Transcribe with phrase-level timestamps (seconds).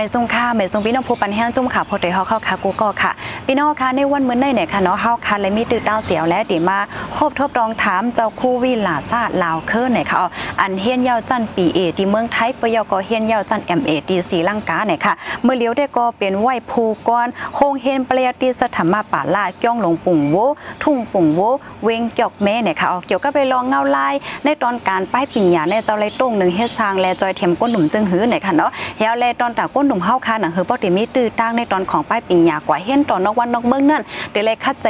[0.00, 3.12] ม่ทรงค่าไม่ทรงพี่น้องผู้ปันแห้งจุ่มค่ะพอเตยเฮาเข้าค่ะกูก็ค่ะ
[3.46, 6.78] พี่น้องค่ะในวันมื้อนี้เนี่ยค่ะเนาะเฮาค่ะเลยมีตื้อต้าเสียวและติมา
[7.16, 10.18] ครบทบรองถามเจ้าคู่วิลาซาลาวเคิร์เนี่ยค่ะ
[10.60, 17.26] อันเฮียนยาวจันปีเอที่เมืองไทยปยกเฮียนยาวจัน MA ที่ศรีลังกาเนี่ยค่ะเมื่อเลี้ยวได้ก็เป็นไหวภูกร
[17.56, 20.36] โฮงเฮนเปริยติสถรรมาป่าลาก้องหลงปุ่งโว
[20.82, 21.40] ทุ่งปุ่งโว
[21.84, 24.14] เวงจอกแม่เนี่ยค่ะเอาเกี่ยวกับไปลองเงาลาย
[24.44, 28.70] ในตอนการป้ายปิญญาในเจ้าไรต้งหนึ่งเฮ็ดสร้างแลจอยเทียมก้นหนุ่มจึงหือเนี่ยค่ะเนาะ
[29.02, 34.86] ยาวแลตอนตาก้นหนุ่มเฮาค่ะหนังหือปอติมีตื้อตั้งในตอนของป้ายปิญญากว่าเห็นตอนนอกวันนอกเมืองนั่นเดี๋ยวเลยคัดใจ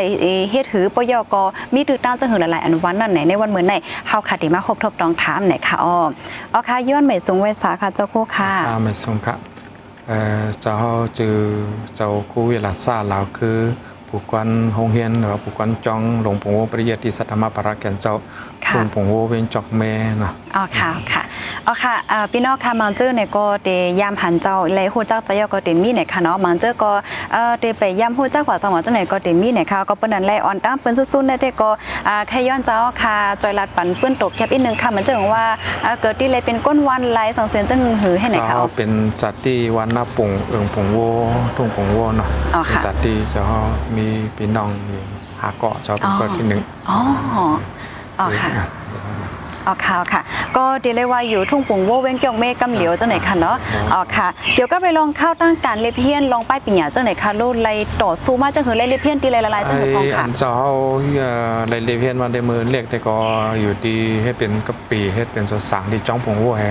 [0.50, 1.34] เฮ็ดหือปยก
[1.74, 3.74] มีตื้อตั้งจึงหือหลายๆอันวันนั่นไหนในวันเหมื่อไหน
[4.08, 5.97] เฮาค่ะติมาครบทบตองถามเนี่ยค่ะอ้อ
[6.52, 9.34] อ๋อค่ะย้อนใหม่สูงไว้สาค่ะเจ้าโคค่ะอาไม่สงค่ะ
[10.08, 10.74] เอ่อเจ้า
[11.19, 11.36] จือ
[11.96, 13.58] เจ้าคู่เวลาซาลาวคือ
[14.08, 18.14] ผู้กวนโรงเรียนหรือผู้กวนจองหลวงปู่ปริยติสัทธรรมปราแก่นเจ้า
[18.66, 21.22] ค่ะหลวงปู่โวเวนจอกแม่เนาะอ๋อค่ะค่ะ
[21.66, 23.69] อ๋อค่ะอ่าพี่น้องค่ะมังเจอเนี่ยก็เต
[24.00, 26.92] ยามหันเจ้าเลยฮู้จักจะยอก็เตมีเนี่ยค่ะเนาะมังเจอก็
[27.33, 31.70] เอ่อเตไปยามฮู้จักว่าสังหวะจังไหนก็เตมีเนี่ยค่ะก็เปิ้นนั้นแลออนตามเปิ้นซุ่ๆเนี่ยเตก็
[32.08, 35.47] อ่าแค่ย้อนเจ้าค่ะจอยลัดปันเปิ้นตกแคบอีกนึงค่ะมันจะว่า
[35.84, 38.91] อ่าเกิดที่เลยเป็นก้นวันไหลสองเสียนจังหือให้ไหนเจ้าค่ะเอาเป็น
[39.22, 40.98] จัดที่วันหน้าปุ่งเอิงปุ่งโว
[41.56, 43.42] ทุ่งปุ่งโวเนาะอ๋อเป็นค่ะจัดที่เจ้า
[43.97, 44.98] มีพี่น้องมี
[45.41, 46.98] หาเกาะเจ้าเป็นเกาะที่หนึ่งอ๋อ
[48.20, 48.50] อ๋อค่ะ
[49.66, 50.22] อ๋อค่ะค่ะ
[50.56, 53.56] ก็เดี๋ยวเลยว่าอยู่ทุ่งปุ่งโวเว้งเกี่ยวเมฆกำเหลียวจังไหนค่ะเนาะ
[53.92, 57.68] อ๋อค่ะ เดี๋ยวก็ไปลองเข้าตั้งการเลเพียนลองป้ายปิญญาจังไหนค่ะโลดไล
[58.02, 60.50] ต่อสู้มาจังหือไลเลเพียนตีไลละลายจังหือพองค่ะไอันเจ้า
[61.17, 63.17] เอ่อในเลเพียนวันได้มือเรียกแต่ก็
[63.61, 66.64] อยู่ที่ให้เป็นกะปีให้เป็นสวนสางที่จ้องผงวัวแฮ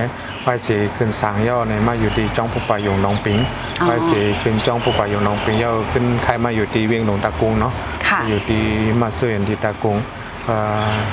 [0.44, 3.40] ไว้สีขึ้นสางย่อในมาอยู่ที่จ้องผู้ป่ายงน้องปิง
[3.82, 7.74] อ๋อไว้สีขึ้นจ้องผู้ป่ายงน้องปิงย่อขึ้นใครมาอยู่ที่เวียงหลงตะกุงเนาะ
[8.08, 8.64] ค่ะอยู่ที่
[9.02, 10.19] มาเสื่อนที่ตะกุงเอ่อ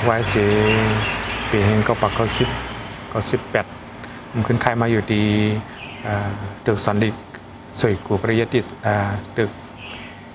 [0.03, 0.43] ไว้สี
[1.49, 2.49] ปีเฮงก็ปักก็สิบ
[3.11, 3.65] ก็สิบแปด
[4.33, 5.25] มันขึ้นใครมาอยู่ที่
[6.03, 6.29] เอ่อ
[6.65, 7.09] ตึกสันดิ
[7.79, 9.49] สวยกูปริยติสเอ่อตึก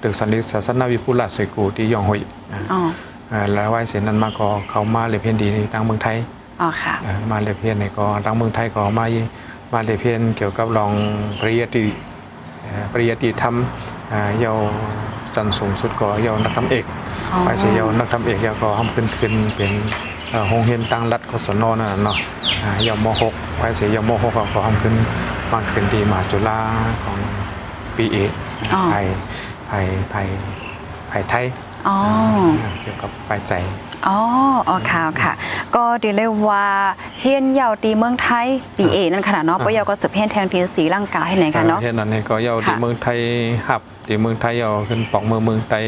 [0.02, 2.20] ตึกสันนิษศาสนาวิพุลาสวยกูที่ยองหอย
[2.52, 2.80] อ่าอ๋อ
[3.32, 6.16] อ่าแล้วไหว้เสร็จนั้นมาก็เขามาเลเพียนดีในทางเมืองไทย
[6.60, 9.06] อ๋อค่ะอ่ามาเลเพียนในก็ทางเมืองไทยก็มา
[9.72, 10.92] มาเลเพียนเกี่ยวกับรอง
[11.40, 11.84] ปริยติ
[12.62, 13.54] เอ่อปริยติธรรม
[14.12, 14.58] อ่าเยาว
[15.34, 19.72] สันสูงสุดก็เยาวนักธรรมเอกอ๋อ ไหว้เสร็จเยาวนักธรรมเอกเยาวก็ห้ามขึ้นขึ้นเป็น
[20.30, 22.16] เอ่อโรงเรียนตั้งรัฐกศนนั่นน่ะเนาะ
[22.64, 24.94] อ่าเยาวมหกไหว้เสร็จเยาวมหกก็ห้ามขึ้น
[25.52, 26.58] มาขึ้นที่มหาจุฬา
[27.04, 27.18] ของ
[27.96, 28.30] ปีเอก
[28.72, 29.04] อ๋อไทย
[29.68, 30.26] ไทยไทย
[31.08, 31.44] ไทยไทย
[31.88, 31.96] อ๋อ
[32.82, 33.54] เกี่ยวกับปลายใจ
[34.08, 34.18] อ๋อ
[34.68, 35.32] อ๋อค่ะค่ะ
[35.74, 36.66] ก็เดี๋ยวเลยว่า
[37.20, 43.18] เฮียนยาวตีเมืองไทยปีเอนั่นขนาดเนาะปยก็สืบเฮียนแทงทีสีร่างกายให้ไหนกันเนาะเช่นนั้นเนี่ยก็เยาค่ะที่เมืองไทย
[43.68, 45.84] หับที่เมืองไทยเยาขึ้นปอกเมืองเมืองไทย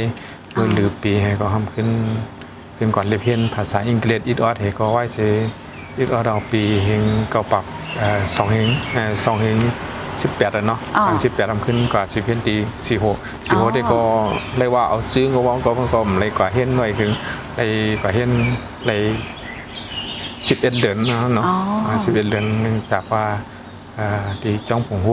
[0.55, 1.89] เมืองหรือปีให้ก็ทำขึ้น
[2.77, 5.19] ขึ้นก่อนเรียนเพียนภาษาอังกฤษอีดออดให้ก็ไหว้เส
[5.99, 7.65] อีดออดเอาปีเฮงเก่าปัก
[7.99, 9.59] เอ่อสองเฮงเอ่อสองเฮง
[10.23, 12.55] สิบแปดอะเนาะอ๋อสิบแปดทำขึ้นกว่าสิบเพียนตี
[12.87, 13.17] สี่หก
[13.47, 14.01] สี่หอ๋กอได้ก็
[14.59, 17.11] เรียกว่าเอาซื้อก็ว่าก็มันก็เลยกว่าเฮียนหน่อยถึง
[17.57, 17.71] เลย
[18.03, 18.31] กว่าเฮียน
[18.87, 19.01] เลย
[20.49, 20.97] สิบเอ็ดเดือน
[21.35, 23.25] เนาะอ๋อสิบเอ็ดเดือนเนื่องจากว่า
[23.99, 24.09] อ่า
[24.41, 25.09] ที่จ้องผงโฮ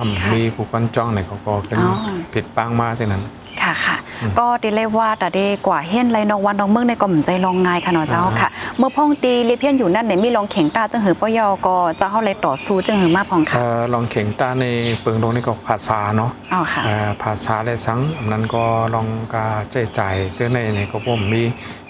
[0.00, 1.94] อืมค่ะมีผู้ก้อนจ้องในเขาก็เป็นอ๋อ
[2.32, 3.22] ผิดปังมากเท่านั้น
[3.62, 4.01] ค่ะค่ะอืม
[4.38, 14.64] ก็ตีเลยว่าแต่เดกว่าเฮียนไรนองวันนองเมืองในก็หมใจลองงายค่ะเนาะเจ้าค่ะ เมื่อพ่องตีเลเพียนอยู่นั่นเนี่ยมีลองเข่งตาจังหือปยก็จะเข้าเลยต่อสู้จังหือมาพองค่ะเอ่อลองเข่งตาใน
[15.00, 21.42] เปิงตรงนี้ก็ภาษาเนาะอ๋อค่ะอ่าภาษาและสังอันนั้นก็ลองกาใจใจายเจ้าในในก็ผมมี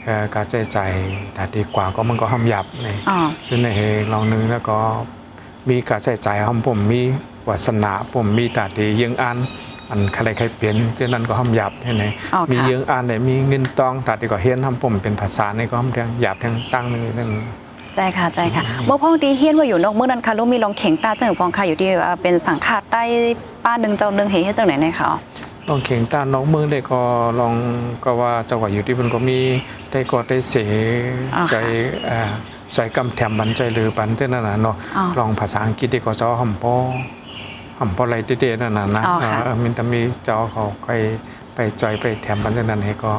[0.04, 0.92] เอ่อการใจใจาย
[1.34, 3.68] แต่ดีกว่าก็มันก็ห้ามหยับในอ๋อซึ่งใน
[4.12, 4.76] ลองนึงแล้วก็
[5.68, 7.02] มีการใจใจายห้ามผมมี
[7.48, 9.38] วาสนาผมมีแต่ดียังอ่าน
[9.92, 12.04] อันใครใครเปลี่ยนเจ้านั้นก็ห้ามหยับให้ไหน
[12.34, 17.28] อ๋อมีค่ะเยอะอ่านได้มีเงินตองตัดดีกว่าเฮียนทำผมเป็นภาษาในก็ทำเรื่องหยาบทางตั้งนี่นั่น
[17.96, 23.02] ใจค่ะใจค่ะเมื่อพ่องตีเฮียนว่าอยู่นอกเมืองนั้นค่ะลูกมีลองเข่งตาจังหือพองค่ะอยู่ที่อ่าเป็นสังฆาตใต้
[23.64, 25.10] ป้าหนึ่งเจ้าหนึ่งเฮให้จังไหนเนี่ยค่ะ
[25.68, 27.00] ลองเข่งต้านน้องเมืองได้ก็
[27.40, 27.54] ลอง
[28.04, 29.38] ก็ว่าเจ้าว่าอยู่ที่มันก็มี
[29.90, 30.54] ได้ก็ได้เส
[31.34, 31.56] อ๋อค่ะใจ
[32.10, 32.20] อ่า
[32.74, 36.74] ใจกำแถมบันใจหรือบันเท่านั้นน่ะเนาะอ๋อ ลองภาษาอังกฤษได้ก็เจ้าหำพอ
[37.82, 40.88] หำพออะไรเด็ดๆนั่นน่ะนะอ๋อค่ะเออมันจะมีเจ้าเขาไป
[41.54, 43.12] ไปจอยไปแถมบันเท่านั้นให้ก็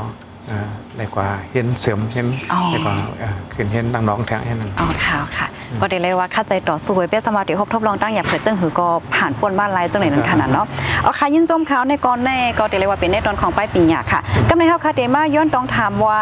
[0.51, 0.59] อ่า
[0.97, 5.47] ได้กว่าเห็นเสริมเห็นอ๋อได้กว่าอ่าขึ้นเห็นดังน้องแทงเห็นนั่นอ๋อค่ะค่ะ
[5.81, 10.65] ก็ได้เลยว่าค่าใจต่อสู้ไว้เป็นสมาธิครบทบลองตั้งอย่าเผิดจังหือก็ผ่านปนบ้านไรจังไหนนั้นขนาดเนาะ
[11.03, 14.19] เอาค่ะยินจมเขาในก่อนแน่ก็ได้เลยว่าเป็นในตอนของป้ายปิญญาค่ะ
[14.49, 16.21] กำในเฮาคาเดมาย้อนต้องถามว่า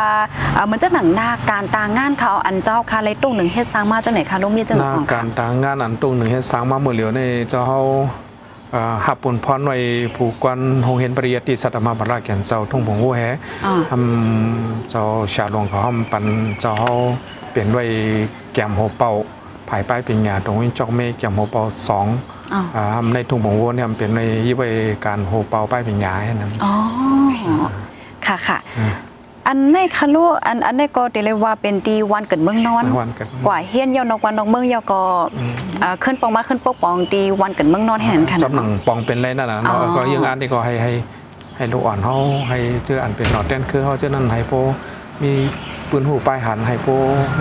[0.53, 8.30] เอ่อเหมือนจะหนังหน้าการตางงานเขาอันเจ้าค่ะเลยตุ้งหนึ่งเฮ็ดสร้างมาจังไหนคะลูกมีจังหหน้าของการต่างงานอันตรงหนึ่งให้สร้างมาเมื่อเหลียวในเจ้าเฮาเอ่อ
[9.05, 9.77] หับปุ่นพรไว้
[10.15, 13.21] ผูกกวนโรงเรียนปริยัติสัตมาบราแก่นเจ้าทุ่งผงหัวแห
[13.65, 15.03] อ๋อทำเจ้า
[15.33, 16.25] ชาหลวงเขาทำปัน
[16.59, 16.91] เจ้าเฮา
[17.51, 17.83] เปลี่ยนไว้
[18.53, 19.11] แก้มหัวเป่า
[19.67, 22.07] ผภายป้ายปริญญาตรงวินจอกเมกอย่างโฮเปาสอง
[22.53, 22.83] อ๋ออ่า
[23.13, 24.63] ในทุ่งบงวัวเนี่ยมันเป็นในยี่ใบ
[25.05, 26.73] การโฮเปาป้ายปริญญาให้นั้นอ๋อ
[28.25, 28.57] ค่ะค่ะ
[29.51, 35.01] อืมอันในคาลูอันอันในก็เดเลยว่าเป็นดีวันเกิดเมืองนอนวันเกิดกว่าเฮียนเยานอกวันนอกเมืองเยาก็
[35.83, 40.91] อ่าขึ้นปองมาขึ้นปกปองดีวันเกิดเมืองนอนให้นั้นค่ะจอบหนังปองเป็นไรนั่นน่ะอ๋อเนาะก็ยังอันนี้ก็ให้ให้
[41.57, 42.15] ให้ลูกอ่อนเขา
[42.49, 44.53] ให้เชื่ออันเป็นหนอดแดนคือเขาเจ้านั้นให้โป
[45.23, 45.31] มี
[45.91, 46.87] ปืนหูปลายหันให้โป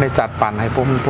[0.01, 1.09] ในจัดปั่นให้โปมันโป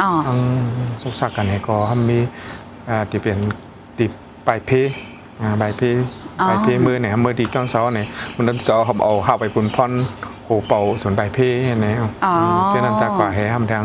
[0.02, 0.38] อทั้ง
[1.02, 2.18] สุกสักกันในก็ทำมี
[2.86, 3.38] เอ่อที่เป็น
[3.98, 4.10] ติด
[4.46, 4.70] ปลายเพ
[5.40, 5.82] อ่าใบเพ
[6.40, 9.92] อ๋อใบเพมือเนี่ยมือดีก้อนเสาเนี่ยมันนั้นจอเขาเอาเข้าไปปุ่นพร
[10.44, 11.38] โหเป่าส่วนใบเพ
[11.82, 12.32] เนี่ยอ๋อ
[12.68, 13.84] เช่นนั้นจะกว่าให้ทำทาง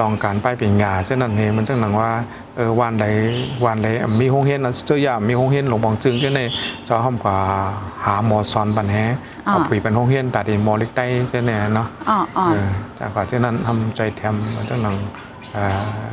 [0.00, 2.10] ลองการป้ายเป็นยาเช่นนั้นเองมันจังหนังว่า
[2.56, 3.06] เออวันใด
[3.66, 3.88] วันใด
[4.20, 6.40] มีห้องเฮียนนะเจ้าอย่ามีห้องเฮียนหลวงบองจึงเจ้าใน
[6.88, 7.36] จอห้อมกว่า
[8.04, 8.96] หาหมอสอนปันแฮ
[9.48, 12.68] อ๋อเอาผีเป็นห้องเฮียนแต่ดีหมอเล็กได้เจ้าเนี่ยเนาะอ๋ออ๋อเออ
[12.98, 14.96] จากกว่าเช่นนั้นทำใจแถมมันจังหนัง
[15.52, 16.04] เอ่อ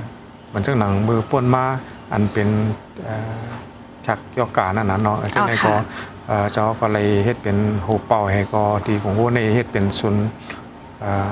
[0.53, 1.63] มันจังหนังมือป้วนมา
[2.11, 2.49] อันเป็น
[3.05, 3.41] เอ่อ
[4.05, 5.73] ชักยอกกานั่นน่ะเนาะเจ้าในก็
[6.27, 10.25] เอ่อเจ้าก็เลยเฮ็ดเป็นหูเป่าให้ก็ที่ของพวกในเฮ็ดเป็นศูนย์
[11.01, 11.31] เอ่อ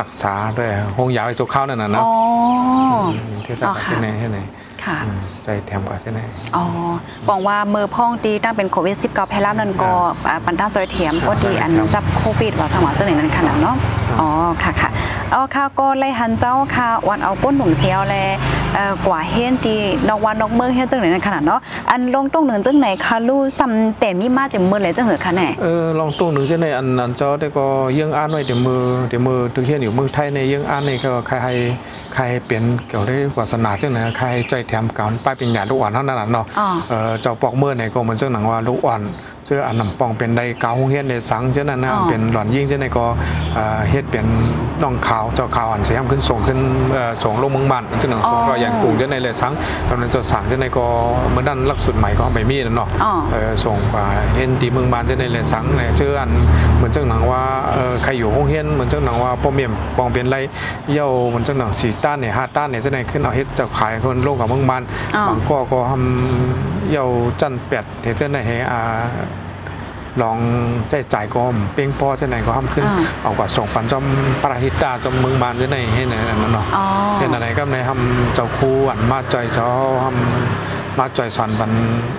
[0.00, 2.12] รักษาด้วยห้องยาไอ้โจกเข้านั่นน่ะเนาะอ๋อ
[3.46, 4.38] ที่จะอ๋อไปค่ะที่ไหนที่ไหน
[4.84, 6.20] ค่ะอืมใจแถมกว่าที่ไหน
[6.56, 6.64] อ๋อ
[7.28, 9.90] บอกว่ามือพ่องตีตั้งเป็นโควิด19แพร่ล่านั่นก็
[10.28, 13.76] อ่าปันต้าจอยเทียมก็ดีอันครับจับโควิดว่าสมองจังไหนนั้นขนาดเนาะ
[14.08, 14.28] ครับอ๋อ
[14.62, 14.90] ค่ะค่ะ
[15.30, 18.16] เอาค่ะก็เลยหันเจ้าค่ะวันเอาป้นหนุ่มเซียวแล
[18.65, 18.65] เอ่อ
[19.06, 19.74] กว่าเฮียนตี
[20.08, 31.52] นอกวันนอกเมืองเฮียนจังไหนนั้นขนาดเนาะอันลงตรงหนึ่งจังไหนคะลู่ซ้ำแต่มีมาจังมือเลยจังเหรอคะแน่เออลองตู้หนึ่งที่ไหนอันนั้นเจ้าได้ก็เยื่องอ่านไว้เดี๋ยวมือเดี๋ยวมือถึงเฮียนอยู่เมืองไทยในเยื่องอ่านนี่ก็ใครให้
[32.14, 39.02] ใครให้เปลี่ยนเกี่ยวได้วาสนาจังไหนใครให้ใจแถมการป้ายเป็นหยาลูกอ่อนเท่านั้นน่ะเนาะอ๋อเออเจ้าปอกเมื่อไหนก็เหมือนเจ้าหนังว่าลูกอ่อน
[39.46, 43.04] เสื้ออันนำปองเป็นได้เกาหงเฮียนในสังเจ้านั้นนะอ๋อเป็นหล่อนยิ่งเจ้าไหนก็
[43.54, 44.26] เอ่อเฮ็ดเป็น
[44.82, 46.58] น้องขาวเจ้าขาวอันเสียมขึ้นส่งขึ้น
[46.94, 49.52] เอ่อส่งลงเมืองบ้านเจ้าหนังส่งก็อย่างกรุงเจ้าในเลยสัง
[49.88, 50.84] ตอนนั้นเจ้าสังเจ้าในก็
[51.32, 53.96] เมื่อด้านลักสุดใหม่ก็ไม่มีแล้วเนาะอ๋อเออส่งไป
[54.36, 56.30] เห็นตีเมืองบานจะได้เลยสังเนี่ยเจออัน
[56.76, 57.42] เหมือนเจ้าหนังว่า
[57.74, 60.36] เออใครอยู่ห้องเฮียนเหมือนเจ้าหนังว่าป้อมเมียมปองเป็นไร
[60.92, 64.82] เย่าเหมือนเจ้าหนังสีต้านเนี่ยห้าต้านเนี่ยจะได้ขึ้นเอาเฮ็ดจะขายคนโลกกับเมืองบาน
[65.16, 67.06] อ๋อบางก็ก็ทำเย่า
[67.40, 68.80] จันแปดเดี๋ยวจะได้ให้อ่า
[70.22, 70.38] ลอง
[70.90, 71.42] ใจจ่ายก็
[71.74, 74.04] เป้งพอจะไหนก็ทำขึ้นอ่าเอากว่าส่งปันจอม
[74.42, 76.84] ปราหิตาจอมเมืองบานจะได้ให้ไหนนั่นเนาะอ๋อ
[77.18, 79.66] เป็นอะไรก็ในทำเจ้าครูอันมาจอยเจ้า
[80.02, 81.72] ทำมาจอยสอนบัน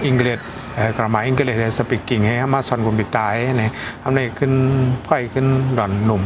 [0.06, 0.40] อังกฤษ
[0.76, 4.52] เอ่อกรามาอังกฤษสปีกิ่งให้มาสอนกุมบิตายเนี่ยทำในขึ้น
[5.06, 5.46] ไผ่ขึ้น
[5.78, 6.22] ดอนหนุ่ม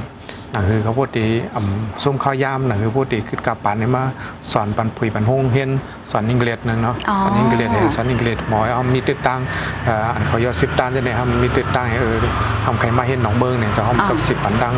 [0.54, 4.04] นั่นคือเขาพูดดีอ่ำส้มข้าวยามนั่นคือพูดดีขึ้นกับปันเนี่ยมา
[4.52, 5.70] สอนปันผุยปันหงเฮียน
[6.12, 9.40] สอนอังกฤษนั่นเนาะอ๋อสอนอังกฤษให้สอนอังกฤษหมอเอามีติดตั้ง
[9.86, 12.18] เอ่ออันเขายอดสิบตันจะเนี่ยทำมีติดตั้งให้เออ
[12.66, 14.76] ทำใครมาเห็นหนองเบิงเนี่ยจะห้องกับสิบปันดัง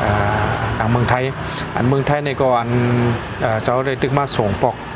[0.00, 0.40] เอ่อ
[0.78, 1.24] ทางเมืองไทย
[1.76, 2.70] อันเมืองไทยในก็อัน
[3.42, 4.91] เอ่อเจ้าได้ตึกมาส่งปอกเอ่อ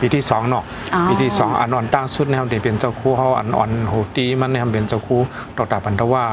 [0.00, 5.20] ปีที่สองเนาะอ๋อปีที่สองอันอ่อนตั้งสุดนะครับเดี๋ยวเป็นเจ้าคู่เขาอันอ่อนโหตีมันนะครับเป็นเจ้าคู่
[5.56, 6.24] ดอกตาปันทว่า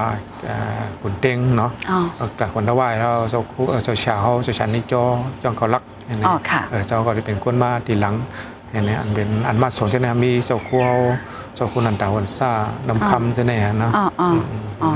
[0.46, 5.03] เอ่อขุนเต็งเนาะอ๋อดอกตาขุนทว่าแล้วเจ้าคู่เอ่อเจ้าชาเขาเจ้าชันนิจอ
[5.43, 8.15] จ้องเขารักเห็นไหมอ๋อค่ะเออเจ้าก็จะเป็นคนมาทีหลัง
[8.72, 10.98] เห็นไหมอันเป็นอันมาส่งใช่ไหมมีเจ้าคู่เขา
[11.55, 12.51] เจ้าคู่นันตาวันซ่า
[12.88, 14.05] นำคำใช่ไหมเนาะอ๋อ
[14.84, 14.89] อ๋อ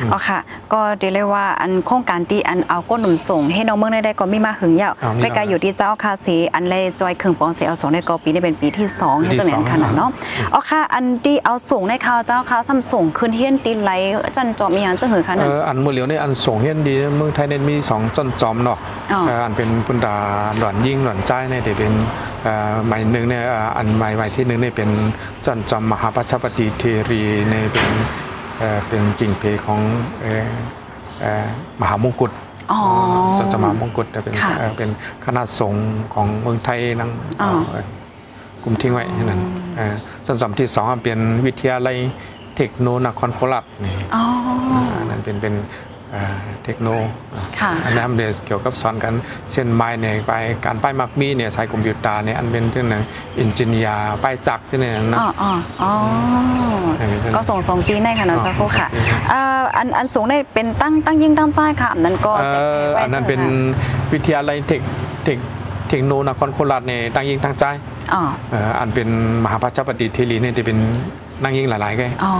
[0.00, 0.38] อ๋ออ๋อค่ะ
[0.72, 10.10] ก็เดี๋ยวเลยว่าอันโครงการที่อันเอาก้นหนุ่มส่ง ให้น้องเมืองได้ได้ก็มีมาหึงยาวอ๋อมีไปไกลอยู่ที่เจ้าคาสีอันเลยจอยขึงปองเสียเอาส่งในกอปีนี้เป็นปีที่สองปีที่ให้เจังไหนสองขนาดเนาะ
[10.54, 13.90] อ๋อค่ะ อันที่เอาส่งในข่าวเจ้าค่ะซ้ำส่งคืนเฮียนตีไหล
[14.36, 18.78] จันจอมมีหยังจังหือคะเอนั่นออันมือเหลียวในอันส่งเฮียนดีเมืองไทยเนี่ยมีสองจอนจอมเนาะ
[19.12, 20.14] อ๋อเอ่ออันเป็นปุนดา
[20.58, 21.92] หล่อนยิ่งหล่อนใจเนี่ยเดี๋ยวเป็น
[22.44, 24.90] เอ่อหมายหนึ่งเนี่ยเอ่ออันหมายหมายที่หนึ่งเนี่ยเป็น
[25.46, 27.88] จอนจอมมหาปัชปฏิเทรีเนี่ยเป็น
[28.58, 29.80] เอ่อเป็นจิงเพของ
[30.22, 30.48] เอ่อ
[31.20, 31.46] เอ่อ
[31.80, 32.32] มหามงกุฎ
[32.72, 32.80] อ๋อ
[33.38, 34.90] จอนจอมมหามงกุฎแต่เป็นค่ะเอ่อเป็น
[35.24, 37.10] คณะสงฆ์ของเมืองไทยนั่ง
[37.42, 37.84] อ๋อเอ่อ
[38.62, 39.40] กลุ่มทิ้งไว้นั่น
[39.76, 39.94] เอ่อ
[40.26, 41.96] ส่วนสำที่สองอันเป็นวิทยาลัย
[42.56, 44.22] เทคโนนครโคราชนี่อ๋อ
[44.98, 45.54] อันนั้นเป็นเป็น
[46.14, 46.88] เอ่อเทคโน
[47.60, 49.14] ค่ะอันนั้นเดี๋ยวเกี่ยวกับสอนกัน
[49.52, 50.32] เส้นไม้เนี่ยไป
[50.64, 53.02] การป้ายมักมีเนี่ยใช้คอมพิวเตอร์เนี่ยอันเป็นเรื่องหนึ่ง
[53.40, 55.52] อินจิเนียร์ป้ายจักรที่เนี่ยนะอ๋ออ๋อ
[55.82, 55.92] อ๋อ
[56.98, 59.02] เออก็ส่งสองตีในค่ะเนาะเจ้าคู่ค่ะอ๋อ
[59.32, 64.80] อ่าอันอันสูงได้เป็นตั้งตั้งยิ่งตั้งใจค่ะอันนั้นก็เอ่จะอไว้อันนั้นเป็นจังหวะวิทยาลัยเทค
[65.24, 65.38] เทค
[65.88, 67.64] เทคโนนครโคราชเนี่ยตั้งยิงตั้งใจ
[68.14, 69.08] อ๋อเอ่ออันเป็น
[69.44, 70.78] มหาปัจจปฏิเทรีเนี่ยจะเป็น
[71.42, 72.32] นั่งยิ่งหลายๆก็อ๋อ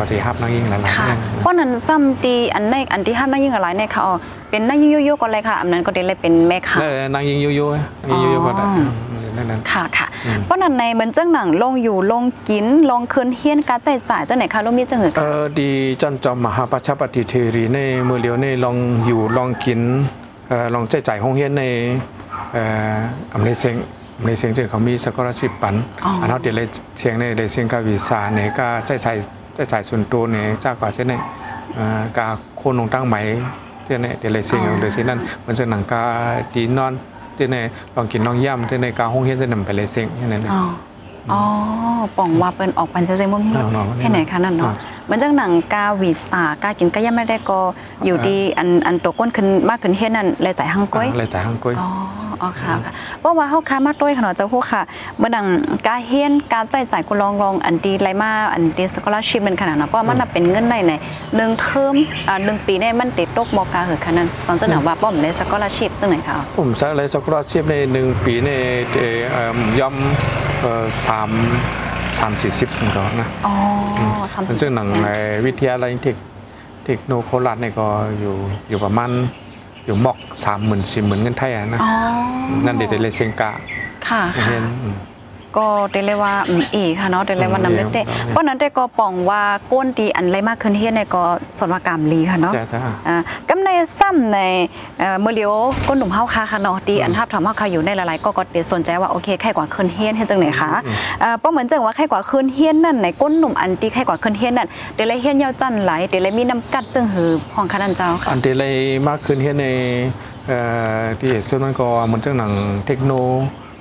[0.00, 1.06] เขาจะฮับนั่งยิ่งหลายๆค่ะ
[1.40, 4.02] เพราะนั้นซ้ำตีอันในอันที่ห้ามนั่งยิ่งอะไรเนี่ยค่ะ
[4.50, 6.78] เป็นนั่งยิ่งโยๆก็เลยค่ะอันนั้นก็ได้เลยเป็นแม่ค้า
[7.14, 8.64] นั่งยิ่งยุ่ยๆนั่งยิ่งยุ่ยๆก็ได้
[9.36, 10.06] นั่นนั่นค่ะค่ะ
[10.44, 17.78] เพราะนั้นในมันเจังหนังลงอยู่ลงกินลงคืนเฮียนการจ่ายจ่ายเจังไหนคะลูกมีจังหือเออดีจันจอมมหาปัจจปฏิเทรีใน
[18.08, 18.76] มือเลียวในลอง
[19.06, 19.80] อยู่ลองกิน
[20.48, 21.62] เออลองใจจ่ายห้องเฮียนใน
[22.52, 22.94] เอ่อ
[23.34, 23.76] อำเนเซง
[24.18, 25.74] อำเนเซงจึงเขามีสกอร์ชิปปัน
[26.20, 26.66] อันนั้นเดี๋ยวเลย
[26.98, 31.14] เสียงในเลยเสียงกาวีซาเนี่ยก็ใจใส่ใจใส่ส่วนตัวเนี่ยจ้ากว่าเช่นใน
[31.74, 32.26] เอ่อกา
[32.56, 33.16] โคนลงตั้งไหม
[33.84, 36.02] เช่นในเดี๋ยวเลยเสียงเดี๋ยวเสียงนั้นมันจะหนังกา
[36.54, 36.92] ดีนอน
[37.36, 37.56] เช่นใน
[37.94, 40.62] ลองกินลองย่ำเช่นในกาห้องเฮียนจะนำไปเลยเสียงอย่างนั้นอ๋อ
[41.32, 41.40] อ๋อ
[42.16, 44.74] ป่องว่าเป็นออกปันเซเซมุ่มเอาเนาะแค่ไหนคะนั่นเนาะอ่า
[45.08, 47.60] มันจังหนังกาวีสากากินก็ยังไม่ได้ก็
[48.04, 51.88] อยู่ดีอันอันตัวก้นขึ้นมากขึ้นเฮียนนั่นเลยจ่ายหังก้อยเลยจ่ายห้างกุ้ยอ๋อ
[52.42, 54.82] อ๋อค่ะค่ะเพราะว่าเฮาค้ามาด้วยค่ะเนาะเจ้าผู้ค่ะ
[55.18, 55.46] เมื่อดัง
[55.86, 60.92] การเฮียนการจ่ายจ่ายกูลองลองอันดีไรมาอันดีสกอลาชิพมันขนาดเนาะเพราะว่ามันน่ะเป็นเงินในใน
[61.36, 61.94] หนึ่งเทอม
[62.28, 68.50] อ่าหนึ่งปีเนี่ยมันติดตกมอกาเหอะค่ะนั่นสอนเจ้าหน้าว่าป้อมในสกอลาชิพจังไหนคะผมใช้เลยสกอร์ชิพในหนึ่งปีใน
[68.98, 69.96] เอ่อเอิ่มย่อม
[70.60, 71.30] เอ่อสาม
[72.20, 73.54] สามสี่สิบมันก็นะอ๋อ
[74.34, 75.08] สามสิบซึ่งหนังใน
[75.46, 76.16] วิทยาลัยเทค
[76.84, 77.86] เทคโนโคราชเนี่ยก็
[78.20, 78.34] อยู่
[78.68, 79.10] อยู่ประมาณ
[79.86, 81.92] อยู่มอกสามหมื่นสี่หมื่นเงินไทยอะนะ อ๋อ
[82.66, 83.50] นั่นเด็ดเลยเซงกา
[84.08, 84.96] ค่ะ เห็ค่ะนอืม
[85.56, 89.42] ก็เดเลยว่าอืมอีค่ะเนาะเดเลยว่าน้ำเลือดเตะเออเพราะนั้นแต่ก็ปองว่า
[89.72, 91.22] ก้นดีอันไรมากขึ้นเฮียนในก็
[91.58, 93.16] สนว่ากรรมลีค่ะเนาะจ้าจ้าอ่า
[93.48, 94.38] กำในซ้ำใน
[95.00, 95.52] เอ่อเมื่อเลียว
[95.88, 100.70] ก้นหนุ่มเฮาค่ะค่ะเนาะดีอันทับถามเฮาค่ะอยู่ในหลายๆก็ก็เดสนใจว่าโอเคใครกว่าขึ้นเฮียนเฮ็ดจังไหนคะ
[101.20, 108.74] เอ่อเพราะเหมือนจังว่าใครกว่าขึ้นเฮียนนั่นในก้นหนุ่มอันตีใครกว่าขึ้นเฮียนนั่นเดเลยเฮียนยาวจันไหลเดเลยมีน้ำกัดจังหือของคณะเจ้าค่ะอันเดเลย
[109.08, 109.66] มากขึ้นเห็นใน
[110.48, 110.58] เอ่
[111.00, 112.52] อที่ส่วนนั้นก็เหมันจังหนัง
[112.86, 113.12] เทคโน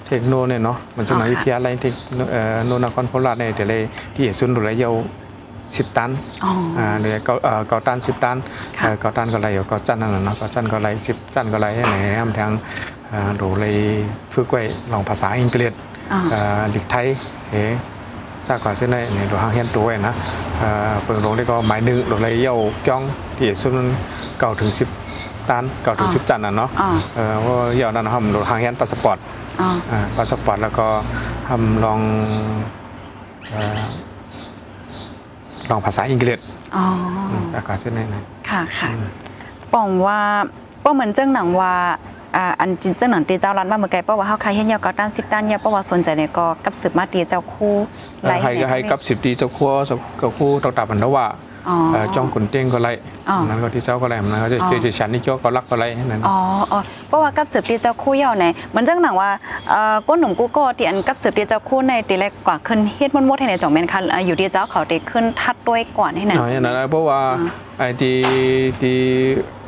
[0.09, 3.81] เทคโนเนี่ยเนาะมันจังหนังอ๋อวิค่ะทยาลัยเทคโนเอ่อโนนครโคราชเนี่ยเดเลย
[4.15, 4.89] ที่ส่วนระยะ
[5.77, 6.11] สิบตัน
[6.43, 8.37] อ๋อออ่าเดี๋ยวเกาเอ่อเกาตันสิบตัน
[8.77, 12.51] ค่ะเอ่อเกาตันก็ไรอยู่เกาจันนั่นแหละเนาะเกาจันก็ไรสิบจันก็ไรให้ไหนทำทาง
[13.11, 13.75] อ่าดูเลย
[14.33, 14.61] ฝึกไว้
[14.91, 15.73] ลองภาษาอังกฤษ
[16.11, 17.07] อ๋อเอ่อหลีกไทย
[17.51, 17.63] เอ๋
[18.47, 20.13] ทราบก่อนเส้นได้เนี่ยดูหางเฮียนตัวไว้นะ
[20.59, 22.55] เอ่อเปิดลงได้ก็หมายหนึ่งดูเลยเย่า
[22.87, 23.01] จ้อง
[23.37, 23.71] ที่สุด
[24.39, 24.89] เก่าถึงสิบ
[25.49, 29.48] ตันเก่าถึงสิบจันน่ะเนาะอ๋อเอ่อว่าเย่านั้นทำดูหางเฮียนพาสปอร์ตอ๋ออ่า
[30.15, 30.87] พาสปอร์ตแล้วก็
[31.47, 31.99] ทำลอง
[33.51, 33.79] เอ่อ
[35.69, 36.39] ลองภาษาอังกฤษ
[36.75, 36.85] อ๋อ
[37.55, 38.89] อากาศเช่นนี้นะค่ะค่ะ
[39.73, 40.19] ป้องว่า
[40.83, 41.73] ป้องเหมือนเจ้าหนังว่า
[42.35, 47.75] อ่าอันจริงเจ้าหนังตีเจ้ารันมาเมื่อไกลป้าว่าเฮาใครเฮ็ดยาวก็ด้านสิบด้านยาวป้าว่าสนใจเนี่ยก็กับสืบมาตีเจ้าคู่
[48.21, 51.25] เอ่อให้เนี่ยให้กับสิบตีเจ้าครัวเจ้าเจ้าคู่ตอกตาบันทว่า
[51.67, 52.89] อ๋อเอ่อจ้องขุนเต้งก็ไร
[53.29, 56.35] อ๋อ นั้นก็ที่เจ้าก็ไรมันก็จะอ๋อจะฉันนี่เจ้าก็รักก็ไรนั่น อ๋อ
[56.71, 59.29] อ๋อเพราะว่ากับสืบตีเจ้าคู่ยาวไหนเหมือนเจ้าหนังว่า
[59.69, 67.49] เอ่อก้นหนุ่มกูก็ตีอันกับสืบตีเจ้าคู่ในตีแรกกว่าขึ้นเฮ็ดมดๆให้ในจ่องแม่นคันอ่าอยู่ตีเจ้าเขาตีขึ้นทัดด้วยก่อนให้นั่น อ๋ออย่างนั้นนะเพราะว่าอ๋อ
[67.79, 68.17] ไอ้ที่
[68.81, 68.97] ที่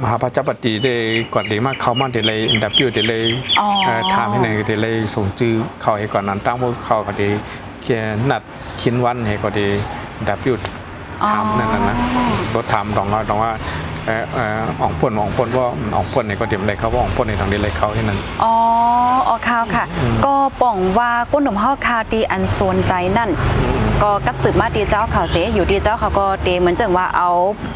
[0.01, 0.93] มหาปัจจปฏิได้
[1.33, 3.25] ก่อนดีมากเขามาเดี๋ยวเลยอันดับยูเดี๋ยวเลย
[3.59, 7.29] อ๋อ เอ่อถามให้ไหนเดี๋ยวเลยส่งจื้อเขาให้ก่อนนั้นตั้งพวกเขาก็ดี
[7.83, 8.41] เขียนนัด
[8.81, 9.67] คินวันให้ก็ดี
[10.17, 10.53] อันดับยู
[11.33, 11.97] ถามนั่นน่ะนะ
[12.55, 13.51] รถถามตองว่าตองว่า
[14.00, 18.53] เอ่อเอ่ออ่องพ่นอ่องพ่นว่าอ่องพ่นเนี่ยก็เดี๋ยวเลยเขาว่าอ่องพ่นในทางเดียวเลยเขาที่นั่นอ๋อ
[19.27, 19.85] อ๋อข่าวค่ะ
[20.25, 23.29] ก็ป่องว่าก้นหนุ่มเฮาคาวตีอันโซนใจนั่น
[24.05, 27.29] ก็กับสืบมาตีเจ้าเขาเสยอยู่ตีเจ้าเขาก็ตีเหมือนจังว่าเอา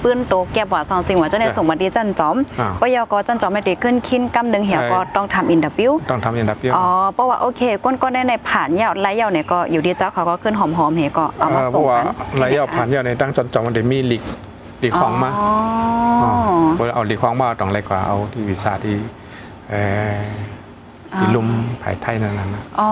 [0.04, 12.08] ปืนโตแก็บว่าซองสิงว่าเจ้าในส่งมาตีจันจอมอ่าปยก็จันจอมไม่ตีขึ้นคินกำหนึ่งเหี่ยวใช่ก็ต้องทำอินดับบิวต้องทำอันดับยูอ๋อเพราะว่าโอเคก้นก็ได้ในผ่านยาวไล่ยาวเนี่ยก็อยู่ดีเจ้าเขาก็ขึ้นหอมๆเฮก็เอามาเอ่อเพส่งราะว่ากัน
[12.44, 14.24] ระยะผ่านยาวในตั้งจอนจองมันเดี๋ยวมีหลีก
[14.80, 15.32] หลีกของมา
[16.24, 16.32] อ๋อ
[16.78, 18.96] เวลาเอาหลีกของมาต้องอะไรกว่าเอาที่วีซ่าที่
[19.70, 20.16] เอ่อ
[21.18, 21.48] ที่ลุม
[21.82, 22.92] ภายไทยนั่นน่ะนะอ๋อ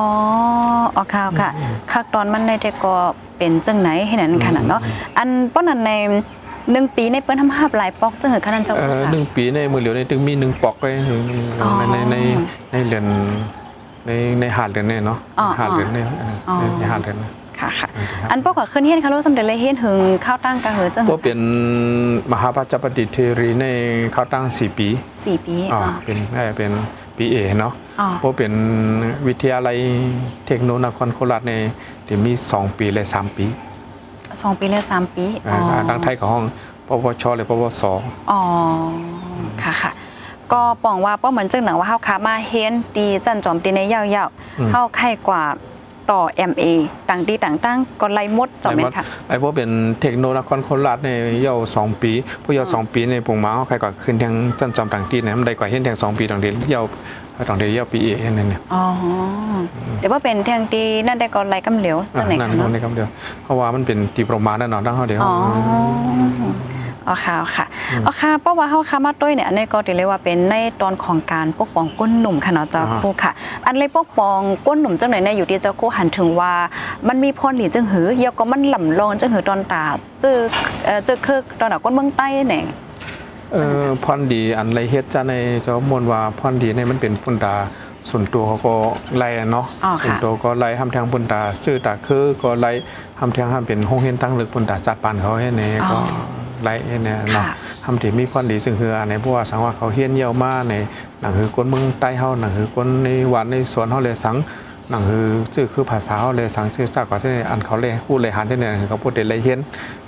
[0.96, 1.50] อ๋อค่ะค่ะ
[1.92, 2.94] คักตอนมันในแต่ก็
[3.38, 4.82] เป็นจังไหนให้นั้นขนาดเนาะ
[5.18, 5.92] อันป้อนนั้นใน
[6.72, 11.12] หนึ่งปีในเปิ้นทำภาพหลายปอกจังเหอขนาดเจ้าเอ่อค่ะหนึ่งปีในมือเหลียวในตึงมีหนึ่งปอกไว้ใน
[11.62, 12.16] อ๋อในใน
[12.72, 13.06] ในเรือน
[14.06, 17.32] ในในหาดเรือนเนี่ยเนาะอ๋อหาดเรือนเนี่ยเอออ๋อในหาดเรือนเนี่ย
[17.64, 17.90] ค่ะค่ะ
[18.32, 21.40] อันปอกว่าขึ้นเฮียนค่ะรู้สำเร็จเลยเฮียนหึงข้าวตั้งกะเหอจังพวกเป็น
[22.32, 23.66] มหาปัจจปฏิเทรีใน
[24.14, 24.88] เขาตั้งสี่ปี
[25.26, 26.72] สี่ปีอ๋ออ๋อเป็นได้เป็น
[27.18, 28.54] ปีเอเนาะอ๋อพวกเป็น
[29.28, 29.78] วิทยาลัย
[30.48, 31.54] เทคโนนครโคราชใน
[32.08, 33.46] ที่มีสองปีและสามปี
[34.42, 36.44] สองปีและสามปีเอ่อตั้งไทยของห้อง
[36.88, 37.84] ปวชหรือปวส
[38.32, 38.40] อ๋อ
[39.64, 39.92] ค่ะค่ะ
[40.54, 45.44] ก็ปองว่าป้อเหมือนจังหนังว่าเฮาขามาเฮียนตีจันจอมตีในยาวๆเฮาไข่กว่า
[46.14, 46.66] ต่อ MA
[47.10, 49.70] ต่างดีต่างตั้งก็ไล่มดจอมแม่นค่ะไอ้พวกเป็น
[50.02, 51.10] เทคโนนครโคราชใน
[51.42, 52.12] เยาสองปี
[52.44, 56.82] พวกเยาสองปีในปุ่งมาเขาใครก่อนขึ้นทางจันจอมต่างที่เนี่ยมันได้กว่าเห็นทางสองปีต่างเดียวเยา
[57.36, 58.84] เขาต้องได้เยี่ยวปีเอนั่นเนี่ยอ๋อ
[60.00, 63.08] เดี๋ยวว่าเป็นทางตีนั่นได้ก่อนไรกำเหลียวจังไหนนั่นคะคนเนาะในคำเดียว
[63.44, 65.34] เพราะว่ามันเป็นตีประมาณนั่นเนาะตั้งเขาเดียวอ๋อ
[67.08, 67.66] อ๋อค่ะค่ะ
[68.06, 73.32] อ๋อค่ะเพราะว่าเฮาค่ะมาต้วยเนี่ยอันนี้ก็ถือเลยว่าเป็นในตอนของการปกป้องก้นหนุ่มค่ะเนาะเจ้าครูค่ะ
[73.66, 76.54] อันเลยปกป้องก้นหนุ่มจังไหนเนี่ยอยู่ที่เจ้าครูหันถึงว่า
[77.08, 79.84] มันมีพรหลีจังหือเยาก็มันหล่ำรองจังหือตอนตา
[80.22, 80.38] เจอ
[80.86, 82.64] เอ่อเจอคือตอนดอกก้นเมืองใต้เนี่ย
[83.54, 85.34] เออพรดีอันไรเฮ็ดจ้าใน
[85.64, 87.56] เจ้ามวลว่าพรดีเนี่ยมันเป็นปุ่นตา
[88.10, 88.76] ส่วนตัวเขาก็
[89.18, 92.72] ไล่เนาะอ๋อส่วนค่ะตัวก็ไล่ทำทางปุ่นตาชื่อตาคือก็ไล่
[93.20, 96.00] ทำทางห้ามเป็นห้องเฮียนตั้งลึกปุ่นตาจัดปานเขาให้เนี่ยก็
[96.64, 100.74] ไล่ให้เนี่ยเนาะค่ะทำที่มีพรดีซึ่งคืออันในเพราะว่าสังว่าเขาเฮียนเยี่ยวมาใน
[101.22, 104.38] หนังคือคนเมืองใต้เฮาหนังคือคนในวันในสวนเฮาเลยสัง
[104.90, 109.60] หนังคือชื่อคือภาษาเฮาเลยสังชื่อจากว่าเช่นอันเขาเลยพูดเลยหันเช่นเนี่ยเขาพูดเดเลยเฮียน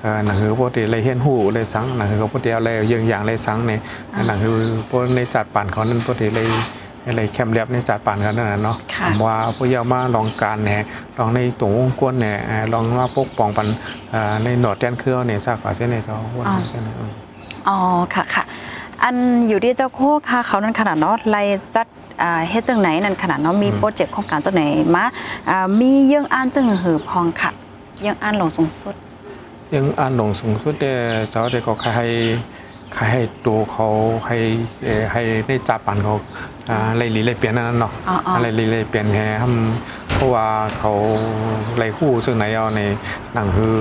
[0.02, 3.72] เอ่อหนังคือพูดเดเลยเฮียนหูเลยสังหนังคือเขาพูดเดอะไรอย่างอย่างเลยสังใน
[4.28, 4.54] หนังคือ
[4.90, 6.48] พวกในจัดป่านเขานั้นพูดเดเลย
[7.06, 10.78] อะไรแคมเรียบในจัดป่านกันนั่นน่ะเนาะค่ะผมว่าพวกเยามาลองการแหน่
[11.18, 13.68] ลองในตรงวงกวนแหน่เอ่อลองว่าปกป้องปัน
[14.12, 17.12] เอ่อในหนอดแดนเครือเนี่ยจากว่าเช่นเนี่ยเจ้าว่าเช่นเนี่ยอืม
[17.68, 17.78] อ๋อ
[18.14, 18.44] ค่ะค่ะ
[19.04, 19.16] อัน
[19.48, 21.42] อยู่ที่เจ้าโคกค่ะเขานั้นขนาดเนาะไล่
[21.76, 21.88] จัด
[22.22, 24.64] อ่าเฮ็ดจังไหนนั่นขนาดเนาะมีอืมโปรเจกต์โครงการจังไหน
[24.96, 25.06] มา
[25.50, 27.52] อ่ามีเยื่องอ่านจังหือพองค่ะ
[28.02, 28.96] เยื่องอ่านหลงสูงสุด
[29.76, 30.98] ยังอ่านหลงสูงสุดเนี่ย
[31.32, 31.92] เจ้าเด็กก็ใคร
[32.86, 33.88] ให้ใครให้ตัวเขา
[34.28, 34.38] ให้
[34.84, 36.16] เอ่อให้ได้จับปันเขา
[36.70, 40.48] อ่าไล่ลีไล่เปลี่ยนนั่นนะเนาะอ๋ออ๋ออะไรลีไล่เปลี่ยนแฮทำเพราะว่า
[40.80, 40.94] เขา
[41.78, 42.82] ไล่คู่ซึ่งไหนเอาใน
[43.34, 43.78] หนังคือ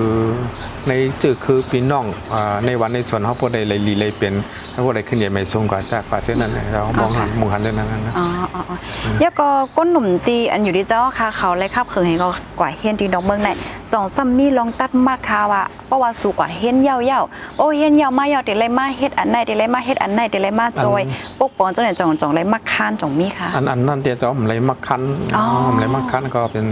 [0.87, 4.33] ในจือคือพี่น้องอ่าในวันในส่วนเขาพวกใดไล่ลีไล่เปลี่ยน
[4.73, 8.75] ถ้าพวกใดขึ้นใหญ่ไม่สูงกว่าจากกว่าเช่นนั้นเรามองหันมองหันเรื่องนั้นนะอ๋ออ๋ออ๋อ
[9.19, 12.27] แล้วก็ก้นหนุ่มตีอันอยู่ที่เจ้าค่ะเขาเลยครับเขิงให้ก็
[12.59, 13.49] กว่าเฮียนตีดอกเมืองไหน
[13.93, 21.01] จองซัมมี่ลองตัดมากค่ะว่าเพราะว่าสู่กว่าเฮียนยาวๆโอ้เฮียนยาวมายาวเดี๋ยวเลยมาเฮ็ดอันไหนเดี๋ยวเลยมาเฮ็ดอันไหนเดี๋ยวเลยมาจอย
[21.39, 25.01] ปกป้องจังไหนจองจองเลยมาค้านจองมีค่ะ อันอันนั่นเดียวจะผมเลยมักคัน
[25.35, 26.65] อ๋อผมเลยมักคันก็เป็น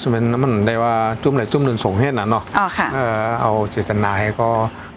[0.00, 4.48] สมันมันได้ว่าจุ่มเลยจุ่มหนึ่งส่งเฮ็ดน่ะเนาะอ๋อค่ะเออเอาเจตนาให้ก็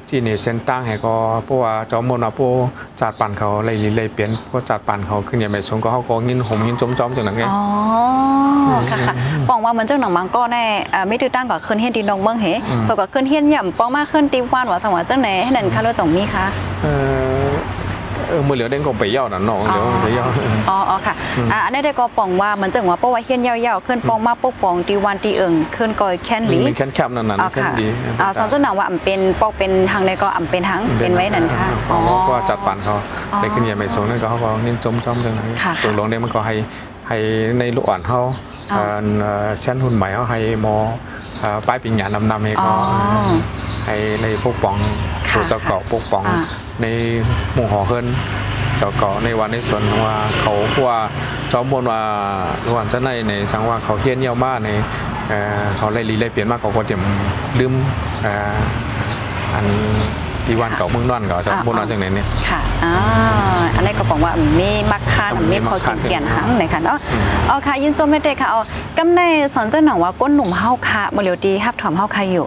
[0.09, 1.13] ที่นี่เส้นตั้งให้ก็
[1.45, 2.49] เพราะว่าเจ้ามนว่าผู้
[3.01, 7.61] จัดปันเขาเลยลีเลยเปลี่ยนเพราะจัดปันเขาขึ้นอย่างไม่สงก็เขาก็งินหมงินจมจอมจังนั้นไงอ๋อ
[8.91, 9.15] ค่ะค่ะ
[9.47, 10.63] ปองว่าเหมือนเจ้าหนังมังก็แน่
[10.93, 12.45] อ่าไม่ตื้อตั้งก็ขึ้นเฮียนดินดองเมืองเห
[12.85, 16.45] เปิดก็ขึ้นเฮียนย่ำป้องมาขึ้นตีวานว่าสังว่าจังไหนให้นั่นค่ะรถจองมีค่ะ
[16.83, 16.87] เอ
[17.45, 17.49] อ
[18.33, 20.25] ออมือเหลียวเด้งก็ไปเย่าน่ะเนาะเดี๋ยวไปเย่า
[20.69, 21.13] อ๋ออ๋อค่ะ
[21.51, 27.87] อ่าอันนี้ได้ก็ปองว่าเหมือนจังว่าเพราะว่าเฮียนยาวๆขึ้นปองมาปกปองตีวันตีเอิงขึ้นก็แค่นหลีมีแค่แคบนั่นน่ะอ๋อแค่ค่ะดี
[28.21, 32.95] อ่าสองเจ้าหนังว่าอ่ำเป็นปอกเป็นทางใดก็อ่ำเป็นทางเป็นไว้นั่นค่ะอ๋อก็จัดปันเขา
[33.33, 36.55] อ๋อได้ขึ้นอย่างไม่สงนั่นก็เขาก็ยินจมจอมจังนั้นค่ะตรงลงเนี่ยมันก็ให้
[37.07, 37.17] ให้
[37.59, 38.21] ในลูกอ่อนเขา
[38.73, 41.22] อ๋อเอ่อเอ่อชั้นหุ่นใหม่เขาให้หมอเอ่อ
[41.67, 42.71] ป้ายปิญญาณนำๆให้อ๋อก็
[43.85, 44.75] ให้ในปกป้อง
[45.29, 46.39] ค่ะผู้สเกาะปกป้องอ่า
[46.81, 46.85] ใน
[47.53, 48.07] หมู่หอเฮิน
[48.77, 50.99] เจ้าเกาะในวันในส่วนว่าเขาเพราะว่า
[51.51, 52.01] จอมบนว่า
[52.67, 54.69] ระหว่างเจ้าในในสังว่าเขาเฮียนเยี่ยวมากใน
[55.29, 57.01] เอ่อเขาไล่ลีไล่เปลี่ยนมากกว่าคนเตรียม
[57.59, 57.73] ลืม
[58.23, 58.55] เอ่อ
[59.53, 59.65] อัน
[60.45, 62.95] ที่วันเก่าเมืองนอนเก่าจอมบนว่าจังไหนเนี่ยค่ะอ่า
[63.75, 68.59] อันนี้ก็บอกว่ามีมักคานมีมีมัพอกคานเกียนหังไหนค่ะเนาะอืมเอาค่ะยินจมไม่ได้ค่ะเอา
[68.97, 69.21] กำใน
[69.53, 72.45] สอนเจ้าหนังว่าก้นหนุ่มเฮาค่ะบ่เหลียวดีฮับถอมเฮาค่ะอยู่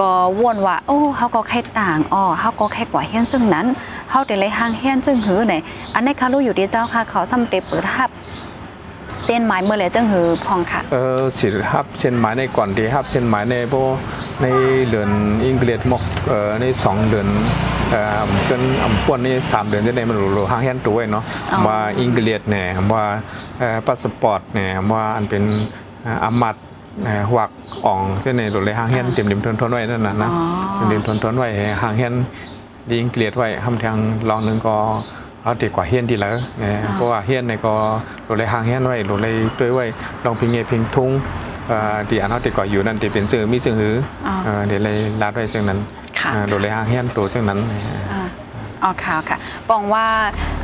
[0.00, 3.66] ก็วนว่า โอ้เฮาก็แค่ต่างอ้อเฮาก็แค่กว่าเฮียนจึงนั้น
[4.10, 5.54] เฮาได้เลยห่างเฮียนจึงหือไหน
[5.94, 8.10] อันนี้ค่ะรู้อยู่ดีเจ้าค่ะเขาซ้ำเตเปิดฮับ
[9.24, 13.86] เส้นไม้เมื่อเลยจึงหือพองค่ะ เออสิฮับเช่นหมายในก่อนดีฮับเช่นหมายในพวก
[14.42, 14.46] ใน
[14.90, 15.10] เดือน
[15.44, 17.28] อังกฤษมกเอ่อในสองเดือน
[17.90, 23.04] เอ่อเกินอำพวนนี่สามเดือนจะได้มันหรูๆห้างแฮนตัวเนาะอ๋อว่าอังกฤษเนี่ยว่า
[23.58, 25.42] เอ่อพาสปอร์ตเนี่ยว่าอันเป็น
[26.02, 26.56] เอ่ออามัด
[27.04, 27.50] เอ่อหวัก
[27.86, 30.42] อ่องเช่นในหลุเลยห้างแฮนเต็มเต็มทนทนๆไว้นั่นน่ะนะอ๋อ
[30.74, 32.14] เต็มเต็มทนทนๆไว้ให้ห้างแฮน
[32.90, 33.96] ดีอังกฤษไว้ทำทาง
[34.28, 34.76] ลองหนึงก็
[35.42, 37.74] เอาดีกว่าเฮียนดีแล้วเนี่ยเพราะว่าเฮียนในก็
[38.24, 39.84] หลุเลยห้างแฮนไว้หลุเลยด้วยไว้
[40.24, 41.10] ลองพิงเงพิงทุง
[41.68, 43.94] เอ่อที่อันเขาติดก่ออยู่นั่นที่เป็นสื่อมีสื่อหือ
[44.26, 45.78] อ๋อเอ่อเดี๋ยวเลยลาดไว้เช่นนั้น
[46.20, 47.58] ค่ะเอ่อโดยเลยห้างเฮียนตัวเช่นนั้น
[48.12, 48.22] อ่า
[48.82, 49.38] อ๋อค่ะค่ะ
[49.70, 50.06] บอกว่า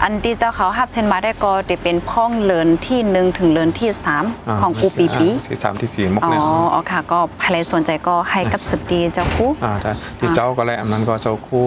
[0.03, 4.25] อันที่เจ้าเขาฮับเส้นมาได้ก็จะเป็นพ้องเลินที่หนึ่งถึงเลินที่สาม
[4.61, 6.41] ของกูปีปีที่สามที่สี่มกอ๋อเนี่ย
[6.73, 11.67] อ๋อค่ะก็ใครสนใจก็ให้กับสืบดีเจ้าคู่อ่าแต่ที่เจ้าก็แลอันนั้นก็เจ้าคู่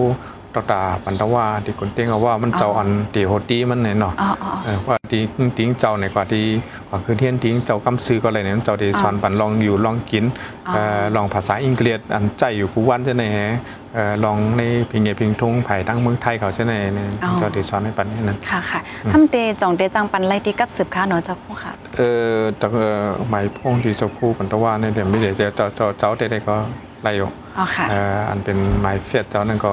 [0.54, 5.18] ตอตาปันตะว่าที่คนเต้งเอาว่ามันเจ้าอันตีโฮตีมันเนี่ยเนาะอ๋ออ๋อเออว่าตี
[5.58, 6.44] ติ้งเจ้าในกว่าที่
[6.88, 10.24] กว่าคือเทียนติ้งเจ้ากำซื้อก็อะไรเนี่ยเจ้าที่สอนปันลองอยู่ลองกิน
[10.68, 13.50] อ๋อเอ่อลองภาษาอังกฤษอันใจอยู่กูวันใช่ไหมฮะ
[13.94, 18.80] เอ่อลองในพิงเงพิงทุงไผ่ทั้งเมืองไทยเขาใช่ไหมเนี่ยเจ้าที่สอนให้ปันนี่นั้นค่ะค่ะ
[19.12, 22.02] ทำเตจองเตจังปันไล่ที่กับสืบค้าเนาะเจ้าคู่ค่ะเอ
[22.34, 26.54] อแต่เออหมายพงที่เจ้าคู่ปันตะว่าเนี่ยเดี๋ยวไม่เดี๋ยวจะเจ้าเจ้าเจ้าได้ก็
[27.02, 29.72] ไล่อยู่อ๋อค่ะเอ่ออันเป็นหมายเฟียดเจ้านั่นก็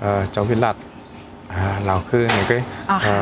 [0.00, 0.76] เอ่อเจ้าวิรัต
[1.52, 2.56] อ่าเราคือไงก็
[2.90, 3.14] อ๋อค่ะ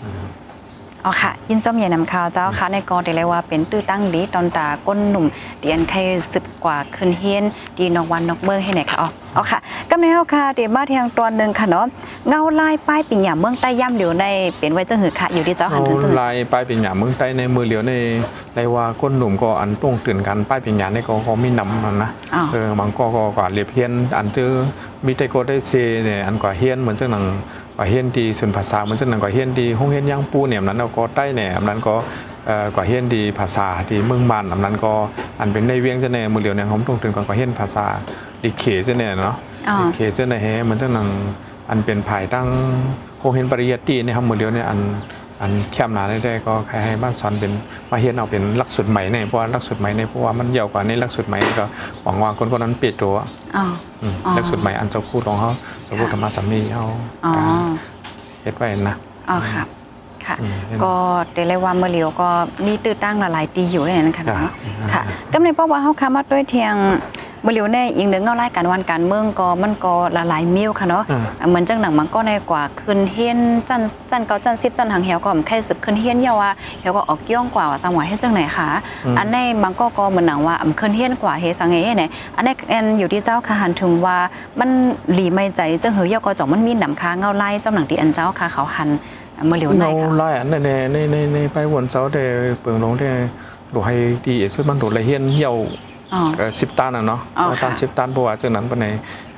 [0.00, 0.12] เอ่
[1.04, 5.26] อเพราะว่าเป็นหมายพงก็คือเป็นศูนย์เก้าหกเก้าหกเก้าหกเก้าเก้าเจ็ดเก้าอ๋อค่ะยินจอมใหญ่นำข่าวเจ้าค่ะในกอได้เลยว่าเป็นตื้อตั้งดีตอนตาก้นหนุ่ม
[5.60, 5.98] เดียนใคร
[6.32, 7.44] สิบกว่าคืนเฮียน
[7.78, 9.58] ดีนอกวันนอกเมืองให้ไหนค่ะอ๋ออ๋อค่ะ
[9.90, 11.86] กำในเฮาค่ะเดี๋ยวมาทางตอนหนึ่งค่ะเนาะ
[12.28, 14.24] เงาลายป้ายปิ่งหยาเมืองใต้ย่ำเหลียวใน
[14.58, 17.92] เป็นไว้จังหือค่ะอยู่ที่เจ้าหันถึงจังหือลายป้ายปิญญาเมืองใต้ในมือเหลียวใน
[18.56, 24.50] ในว่าก้นหนุ่มก็อันต้องตื่นกันป้ายปิญญาในก็ก็มีนำมันนะอ๋อเออบางก็ก็กว่าเรียบเฮียนอันเจอ
[25.06, 25.72] มีแต่ก็ได้เซ
[26.04, 27.24] เนี่ยอันกว่าเฮียนเหมือนจังหนัง
[27.80, 31.94] กว่าเฮียนดีส่วนภาษาเหมือนจังหนังกว่าเฮียนดีห้องเฮียนย่างปูเนี่ยอันนั้นเราก็ใต้เนี่ยอันนั้นก็
[32.46, 34.92] เอ่อกว่าเฮียนดีภาษาที่เมืองบ้านอันนั้นก็
[35.40, 37.86] อันเป็นในเวียงจะเนี่ยมือเหลียวเนี่ยผมต้องตื่นก่อนกว่าเฮียนภาษา
[38.42, 39.34] ดิเขจะเนี่ยเนาะ
[39.68, 41.08] อ๋อดิเขจะเนี่ยเฮเหมือนจังหนัง
[41.70, 42.46] อันเป็นภายตั้ง
[43.18, 44.78] โฮเฮนปริยัติเนี่ยครับมือเหลียวเนี่ยอัน
[45.40, 47.52] อันแคบหนาได้ได้ก็ใครให้บ้านสอนเป็น
[47.90, 51.64] มาเฮียนเอาเป็นหลักสูตรใหม่เนี่ยเพราะว่าหลักสูตรใหม่เนี่ยเพราะว่ามันยาวกว่าในหลักสูตรใหม่นี่ก็
[52.02, 53.14] หวังว่าคนคนนั้นเปลี่ยนตัว
[53.56, 53.64] อ๋อ
[54.02, 55.50] อืมอ๋อหลักสูตรใหม่อันเจ้าคู่ของเขา
[55.84, 56.84] เจ้าคู่ธรรมะสามีเขา
[57.26, 57.32] อ๋อ
[58.42, 58.96] เฮ็ดไว้นะ
[59.30, 59.62] อ๋อค่ะ
[60.26, 60.92] ค่ะอืมก็
[61.32, 62.28] เดเลยว่าเมื่อเหลียวก็
[62.66, 66.74] มีตื้อตั้งหลายๆตีอยู่เนี่ยนะคะจ้ะเนาะอืมค่ะก็ในเพราะว่าเฮาคามาด้วยเทียง
[67.42, 69.94] เมื่อเหลียวแน่อีกหนึ่งเงาไล่การวันการเมืองก็มันก็
[70.28, 71.04] หลายๆมิ้วค่ะเนาะ
[71.40, 76.50] อ่าเหมือนจังหนังมันก็ในกว่าขึ้นเฮียนจันจันเกาจันซิบจันหางเหี่ยวก็มันแค่สึกขึ้นเฮียนเยาว่า
[76.80, 78.68] เหี่ยวก็ออกเกี้ยงกว่าว่าสังหวะให้จังไหนคะ
[79.18, 84.16] อันในบางก็ก็เหมือนหนังว่าอำขึ้นเฮียนกว่าเฮสังเอเนี่ยอันในแอนอยู่ที่เจ้าค่ะหันถึงว่า
[84.60, 84.70] มัน
[85.12, 88.88] หลีไม่ใจจังเหี่ยวเยาก็จ่องมันมีหนำค้าเงาไล่เจ้าหนังที่อันเจ้าค่ะเขาหัน
[89.46, 92.22] เมื่อเหลียวในเราค่ะไล่อันในในในในในไปวันเสาร์ได้
[92.60, 93.10] เปิงลงได้
[93.72, 95.89] ดูให้ดีสุดมันดูละเฮียนเหี่ยวอ๋อ
[96.60, 98.86] สิบตันอะเนาะอ๋อตันค่ะสิบตันเพราะว่าจากนั้นปานใน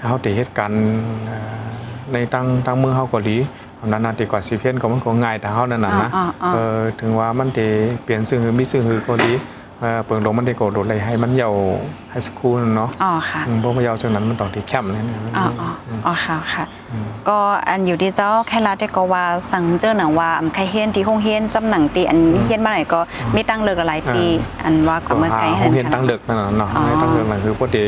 [0.08, 0.80] เขาได้เหตุการณ์
[1.26, 1.70] เอ่อ
[2.12, 3.36] ในตั้งตั้งเมืองเขาเกาหลี
[3.80, 7.66] อันนั้นน่ะดีกว่าสิเพียนก็มันก็ง่ายแต่เขานั่นน่ะนะอ๋ออ๋อเออถึงว่ามันได้
[8.04, 9.32] เปลี่ยนซึ่งคือมีซึ่งคือเกาหลี
[9.80, 11.62] เอ่อเปิงลงมันได้โกรธเลยให้มันเยาว์
[12.10, 15.04] ให้สกูลเนาะอ๋อค่ะอืมเพราะว่าเยาว์จากนั้นมันต้องที่แคมป์เนี่ย
[15.38, 15.68] อ๋ออ๋อ
[16.06, 16.81] อ๋อค่ะค่ะอืม
[17.28, 23.00] ก็อันอยู่ที่เจ้าแค่ละได้ก็ว่าสั่งเจ้าหนังว่าอำใครเฮียนที่ห้องเฮียนจำหนังตีอันเฮียนมาไหนก็
[23.34, 24.24] มีตั้งเลิกอะไรตี
[24.64, 27.86] อันว่าก็เมื่อไกลห้องเรียนตั้งเลิกนั่นน่ะเนาะอ๋อตั้งเลิกนั่นคือพอดี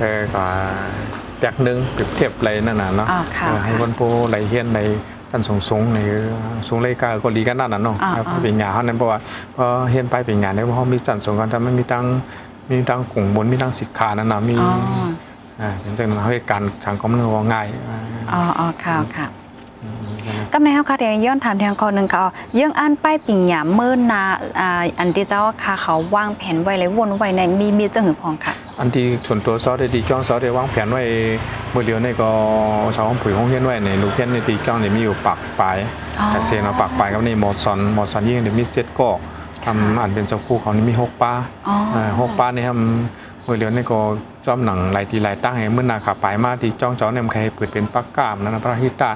[0.00, 0.42] เออก็
[1.40, 4.80] แตกหนึงเปรียบเทียบอะไรนั่นน่ะเนาะอ๋อค่ะเออให้คนผู้ไรเฮียนใน
[5.30, 5.98] ชั้นสูงสูงใน
[6.68, 9.18] สูงเลยกาก็ดีกันนั่นน่ะเนาะอ๋อครับเป็นงานเฮานั้นเพราะว่า
[9.56, 12.04] พอเฮียนไปเป็นงานเนี่ยเพราะเขามีชั้นสูงกันแต่มันมีตั้ง
[12.70, 14.56] มีตั้งกลุ่มบนมีตั้งสิทขานั่นน่ะมี
[15.60, 17.98] อ๋ออ่าเป็นจังนั้นเฮาเหตุการณ์ทางคอมมันว่าง่ายอ่า
[18.32, 19.26] อ๋ออ๋อค่ะค่ะ
[19.82, 22.22] อืมนั่นน่ะก็ในเฮาค่ะเดี๋ยวย้อนถามทางคนหนึงก็
[22.54, 24.22] เรื่องอันป้ายปิ่งหยามมื้อนา
[24.60, 31.02] อ่าอันที่เจ้าค่ะเขาวางแผนไว้เลยวนไว้ในมีมีจังหือพองค่ะ อันที่ส่วนตัวซอได้ดีจ้องซอได้วางแผนไว้
[31.70, 32.30] เมื่อเดียวนี่ก็
[32.96, 35.76] ชาวห้องปุ๋ยห้องเฮียนไว้ในลูกเฮียนในตีจ้องเนี่ยมีอยู่ปากปลาย
[36.20, 39.08] อ๋อแต่เซนเอาปากปลายกับนี่มอซอนมอซอนยิ่งเดี๋ยวมีเจ็ดก็
[39.64, 41.32] ทำอันเป็นเจ้าคู่เขานี่มีหกป้า
[41.68, 43.98] อ๋ออ่าหกป้านี่ทำ เมื่อเดียวนี่ก็
[44.46, 49.10] จอมหนังหลายทีหลายตั้งให้เมื่อนาขาปลายมาที่จ้องจ้องเนี่ยมันใครเปิดเป็นปักกามนั่นนะพระฮิตา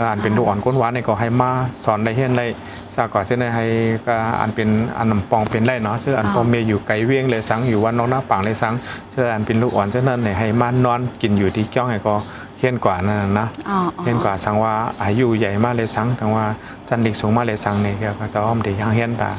[0.00, 1.50] อ่านเป็นลูกอ่อนก้นหวานนี่ก็ให้มา
[1.84, 2.46] สอนได้เฮียนได้
[2.94, 3.64] ซาก่อนเช่นได้ให้
[4.06, 4.68] ก็อันเป็น
[4.98, 8.74] อันนำปองเป็นได้เนาะเชื่ออันพ่อเมียอยู่ไกลเวียงเลยสังอยู่วันน้องหน้าปังเลยสัง
[9.10, 12.14] เชื่ออันเป็นลูกอ่อนเช่นนั้นเนี่ยให้มานอนกินอยู่ที่จ้องให้ก็
[12.58, 16.44] เฮียนกว่านั่นน่ะนะอ๋ออ๋อเฮียนกว่าสังว่าอายุใหญ่มากเลยสังแต่ว่า
[16.88, 19.30] จันดิกสูงมากเลยสังเนี่ยก็จะอ้อมเดียังเฮียนตา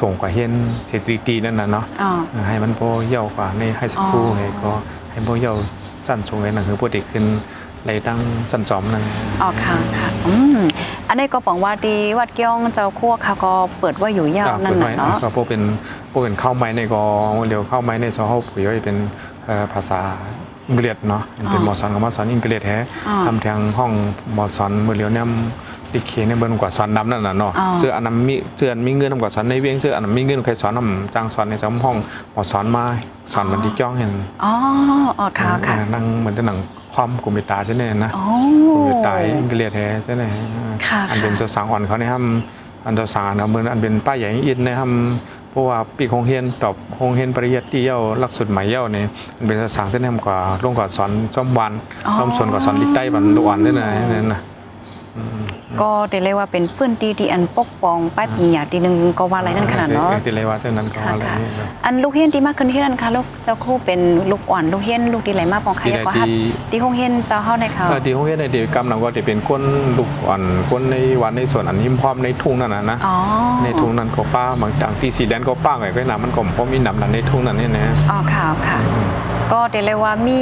[0.00, 0.52] ส่งกว่าเฮียน
[0.86, 4.72] เศรษฐีตีนั่นน่ะเนาะอ๋อเออให้มันโบเย่ากว่าในไฮสคูลอ๋อไงก็
[5.10, 5.54] ให้โบเย่า
[6.06, 7.24] จันทรงเลยนั่นคือปกติขึ้น
[7.86, 8.18] เลยตั้ง
[8.50, 9.04] จันจอมนั่น
[9.42, 10.58] อ๋อค่ะค่ะอืม
[11.08, 15.62] อันนี้ก็บอกว่าดีวัดเกี้ยงเจ้าคั่วค่ะก็เปิดไว่าอยู่ยาวนั่นเปิดน่ะไว้เนาะก็พวกเป็น
[16.10, 17.02] พวกเป็นเข้าไม้ในก็
[17.48, 18.96] เร็วเข้าไม้ในซอเขาปุ๋ยไว้เป็น
[19.44, 19.98] เอ่อภาษา
[20.68, 22.76] อังกฤษเนาะเป็นหมอสอนกับหมอสอนอังกฤษแท้
[23.08, 23.92] อ๋อทำทางห้อง
[24.34, 25.26] หมอสอนมือเร็วเนี่ย
[25.96, 31.96] ดิเคเนี่ยเบิ้นกว่าสอนดำนั่นน่ะเนาะอ๋อ เสื้ออันนั้นมีเสื้ออันมีเงินนำกว่าสอนในเวียงเสื้ออันนั้นมีเงินใครสอนนำจ้างสอนในสมห้อง
[32.32, 32.84] หมอสอนมา
[33.32, 34.12] สอนมันที่จ้องเห็น
[34.44, 34.52] อ๋อ
[35.18, 36.58] อ๋อค่ะค่ะเออนั่งเหมือนจะหนัง
[36.94, 38.24] ความกุมิตาใช่ไหมนะ อ๋อ
[38.74, 40.22] กุมิตาอังกฤษแท้ใช่ไหม
[40.86, 49.06] ค่ะอันเป็นค่ะเจ้าสางอ่อนเขาเนี่ยทำอันเจ้าสางนะเหมือนอันเป็นป้ายใหญ่อินเนี่ยทำเพราะว่าปีคงเฮียนตอบคงเฮียนปริยัติเย้าหลักสูตรใหม่เย้าเนี่ย
[49.36, 51.72] อันเป็นเจ้าสางเส้นแหมกว่าลงกว่าสอนจอมวัน
[52.06, 54.40] อ๋อ จอมส่วนกว่าสอนลิกใต้บันดุอ่อนด้วยนะนั่นนะ
[55.16, 55.40] อืม
[55.82, 61.24] ก็เดี๋ยวเรียกว่าเป็นพื้นที่ที่อันปกป้องป้ายปีหยาทีหนึ่งก็ว่าอะไรนั่นขนาดเนาะออติเลยว่าเช่นนั้นก็อะไร
[61.84, 66.26] อันลูกเฮียนที่มากขึ้นที่นั่นค่ะลูกเจ้าคู่เป็นลูกอ่อนลูกเฮียนลูกที่ไหลมากปองใครกว่าฮับ
[66.70, 69.62] ที่ห้องเฮียนเจ้าเฮาในเขาที่คงเฮียนในเดียวกรรมหนังก็จะเป็นก้น
[69.98, 72.98] ลูกอ่อนก้นในวันในส่วนอันหิมพร้อมในทุ่งนั่นนะนะ
[73.64, 78.78] ในทุ่งนั้นก็ป้าบางต่างที่สีแดนก็ป้าไงก็หนามันก็พราะมีหนำนั้นในทุ่งนั้นเนี่ยนะอ๋อค่ะค่ะ
[79.52, 80.38] ก็เดี๋ยวเลยว่ามี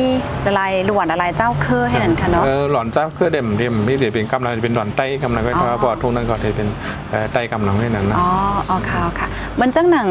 [0.55, 6.69] หลายหลวนอะไรเจ้าเคอให้นั่นค่ะเนาะเออหลอนเจ้าคือเด่มเด่มนี่เดี๋ยวเป็นกำลังเป็นหลอนไต้กำลังก็อ๋อพอทุ่งนั้นก็จะเป็น
[7.11, 8.29] เอ่อไต้กำลังนี่นั่นนะอ๋อ
[8.69, 9.29] อ๋อค่ะค่ะ
[9.61, 10.09] มันจังหนัง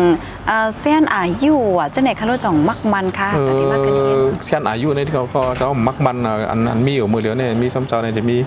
[0.47, 8.37] เอ่อเส้นอายุอะจังไหนคะรู้จ่องมักมันค่ะเอปฏิมาเกินเห็นอเช่นอายุเนี่ยที่เขาก็เขามักมันอะอันอันมีอยู่มือเดียวเนี่ยมีซ้ำเจ้าเนี่ยจะมี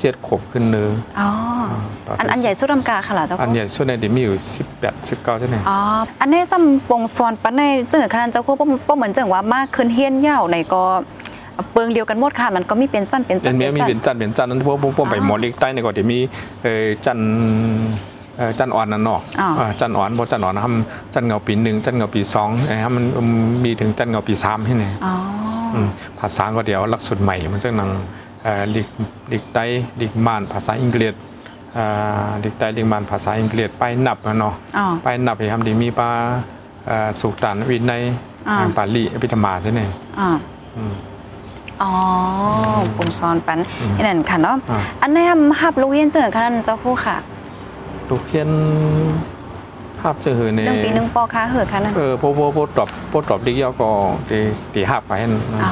[0.00, 1.28] เจ็ดขวบขึ้นเนื้ออ๋อ
[2.06, 5.78] ต่ออัอันอันใหญ่สุดลำกาค่ะเหรอเจ้าอันค่ะใหญ่ส่วนเนี่ยจะมีอยู่สิบแปดสิบเก้าใช่ไหมอ๋อ
[6.20, 10.82] อันนี้ซ้ำปงซอนปันในจังหวะขนาดเจ้าคู่ป้อเหมือนจังว่ามากขึ้นเฮียนเหย้าในก็
[11.72, 16.18] เปิงเดียวกันหมดค่ะมันก็มีเป็นจันเป็นจัเป็นนมีมีจัเป็นจันทร์เป็นจันทร์นั้นพวกพวกพวกไปอ๋อหมอเล็กใต้เนี่ยก็จะมี
[16.62, 17.28] เอ่อจันทร์
[18.36, 20.72] เอ่อจันทร์อ่อนนั่นเนาะอ๋ออ่าจันทร์อ่อนบ่จันทร์อ่อนนะครับ
[21.14, 23.04] จันทร์เงาปีหนึ่งจันทร์เงาปีสองไอ้ครับมัน
[23.64, 25.14] มีถึงจันทร์เงาปีสามที่ไหนอ๋อ
[25.74, 27.90] อมภาษาก็เดียวหลักสูตรใหม่มันจะนัง
[28.42, 28.88] เอ่อลิก
[29.32, 29.64] ลิกไต้
[30.00, 31.14] ลิกมานภาษาอังกฤษ
[31.76, 36.10] อ่าลิกไต้ลิกมานภาษาอังกฤษไปนับอะเนาะอ๋อไปนับไปทำดีมีปลา
[36.86, 38.02] เอ่อสุกตานวินัย
[38.48, 39.80] อ่าปาลีอภิธรรมาใช่ไหม
[40.18, 40.28] อ๋อ
[40.76, 40.94] อืม
[41.82, 41.92] อ๋อ
[42.96, 47.16] ปงซอนปันอืมนี่นั่นค่ะเนาะอ่าอันนี้ทำฮับลูกเฮียนจังหวะขนาดเจ้าคู่ค่ะ
[48.08, 48.50] ลูกเขียน
[50.00, 53.88] ภาพเจอในหนึ่งปีหนึ่งปอค่ะเหอะค่ะนั่นเออพวกพวกพวกตอบพวกตอบดิกยอก็
[54.28, 54.38] ตี
[54.74, 55.70] ตีห้าไปนั่นนะอ๋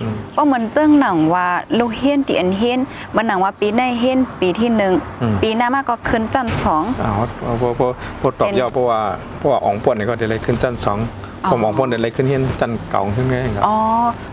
[0.00, 1.46] อมว่าเหมือนเจ้งหนังว่า
[1.78, 2.80] ลูกเฮียนตีอันเฮียน
[3.16, 9.00] มันหนังว่าปีในเฮียนปีที่หนึ่งอืมปีหน้ามาก็ขึ้นจันทร์สองอ๋อพวกพวกพวกตอบยอเพราะว่า
[9.38, 10.98] เพราะว่าอ่องป่นเนี่ยก็เดี๋ยวเลยขึ้นจันทร์สอง
[11.44, 13.76] อ๋อผมอ่องป่นเดี๋ยวเลยขึ้นเฮียนจันทร์เก่าขึ้นไงครับอ๋อ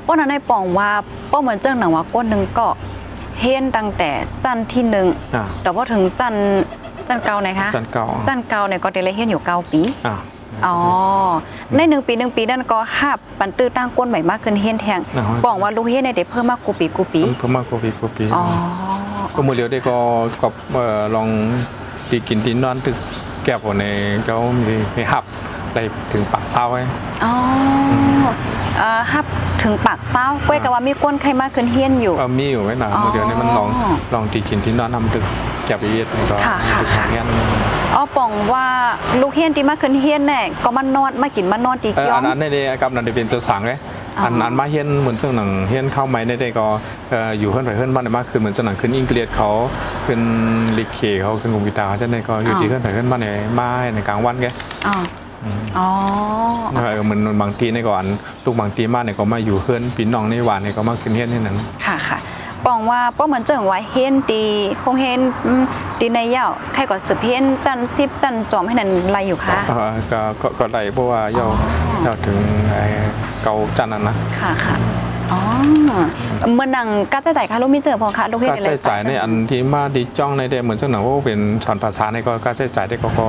[0.05, 0.89] ป้อนนั้นในปองว่า
[1.31, 2.67] ป้อเหมือนเจ้งหนังว่าก้นหนึ่งก็
[3.39, 4.09] เฮียนตั้งแต่
[4.43, 6.45] จันทร์ที่หนึ่งอ่าแต่พอถึงจันทร์
[7.07, 10.15] จันทร์เก่าไหนคะจันทร์เก่าจันทร์เก่าเนี่ยก็เดลยเฮียนอยู่เก้าปีอ่า
[10.65, 10.75] อ๋อ
[11.75, 18.43] ในหนึ่งปีหนึ่งปีนั่นก็หับปันตื้อตั้งก้นใหม่มากขึ้นเฮียนแทงอ่าฮะบอกว่าลูกเฮียนในยเด็เพิ่มมากกูปีกูปีเพิ่มมากกว่าปีกว่าปีอ๋อ
[19.35, 19.97] ก็มือเดียวได้ก็
[20.41, 21.27] ก็เอ่อลอง
[22.09, 22.97] ตีกินตีนอนตึก
[23.43, 23.83] แก้วใน
[24.25, 25.23] เขามีมีหับ
[25.69, 25.79] อะไร
[26.11, 26.83] ถึงปากเศร้าไว้
[27.25, 27.33] อ๋อ
[28.77, 29.25] เอ่อหับ
[29.63, 33.67] ถึงปากเศร้าก้วยกับว่ามีก้นใครมากขึ้นเฮียนอยู่เออมีอยู่ไว้หนาอ๋อมือเดียวนี่มันลอง
[34.13, 35.23] ลองตีกินตีนอนทำตึก
[35.65, 37.25] แก้วไปเย็ดมันก็ค่ะค่ะตึกค่ะอย่างเงี้ย
[37.95, 38.65] อ๋อปองว่า
[39.21, 43.79] ลูกเฮียนที่มากขึ้นเฮียนแน่ก็มานอนมากินมานอนตีเออเกี้ยอัวนนั้นในเดกับนันได้เป็นเจ้าสังเลย
[44.19, 46.65] อ๋ออัอันอันมาเฮียนเหมือนเจ้าหนังเฮียนเข้าใหม่ในเดก็
[47.11, 49.49] เอ่ออยู่เฮือนไปเฮือนบ้านได้มากขึ้นเหมือนเจ้าหนังขึ้นอังกฤษเขา
[50.05, 50.21] ขึ้น
[50.77, 53.27] ลิเคเขาขึ้นคอมพิวเตอร์เขาใช่ไหมก็อยู่ที่เฮือนไปเฮือนบ้านใน
[53.59, 54.45] มาในกลางวันแก
[55.77, 55.87] อ๋อ
[56.73, 58.03] อืมอ๋อเออเหมือนบางทีในก่อน
[58.43, 62.19] ลูกบางทีมาเนี่ยก็มาอยู่เฮือนพี่น้องในหวานเนี่ยก็มาขึ้นเฮียนที่นั้นค่ะค่ะ
[62.65, 64.43] ปองว่าป้อเหมือนเจังว่าเฮียนตี
[64.83, 65.63] คงเฮียนอืม
[65.99, 72.37] ตีในเหย้าใครก็สืบเฮียนจันซิบจันจอมให้นั่นไรอยู่คะเอ่อก็ก็ก็ได้เพราะว่าเยาอ๋อเยาถึง
[72.71, 72.85] ไอ้
[73.43, 74.75] เกาจันทร์นั่นนะค่ะค่ะ
[75.31, 75.39] อ๋อ
[76.55, 83.27] เมื่อนังก็จะจ่ายค่าลูกมิเจอพอคะลูกเฮียนค่าใช้จ่ายในอันที่มาดีจ้องในเดเหมือนเจ้าหนังว่าเป็นสอนภาษาในก็ค่าใช้จ่ายได้ก็ก็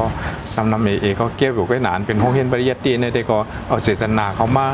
[0.57, 4.67] นำนำเอเอก็เก็บอยู่ไว้นานเป็นห้องเรียนปริยัติในเดก็เอาเจตนาเขามา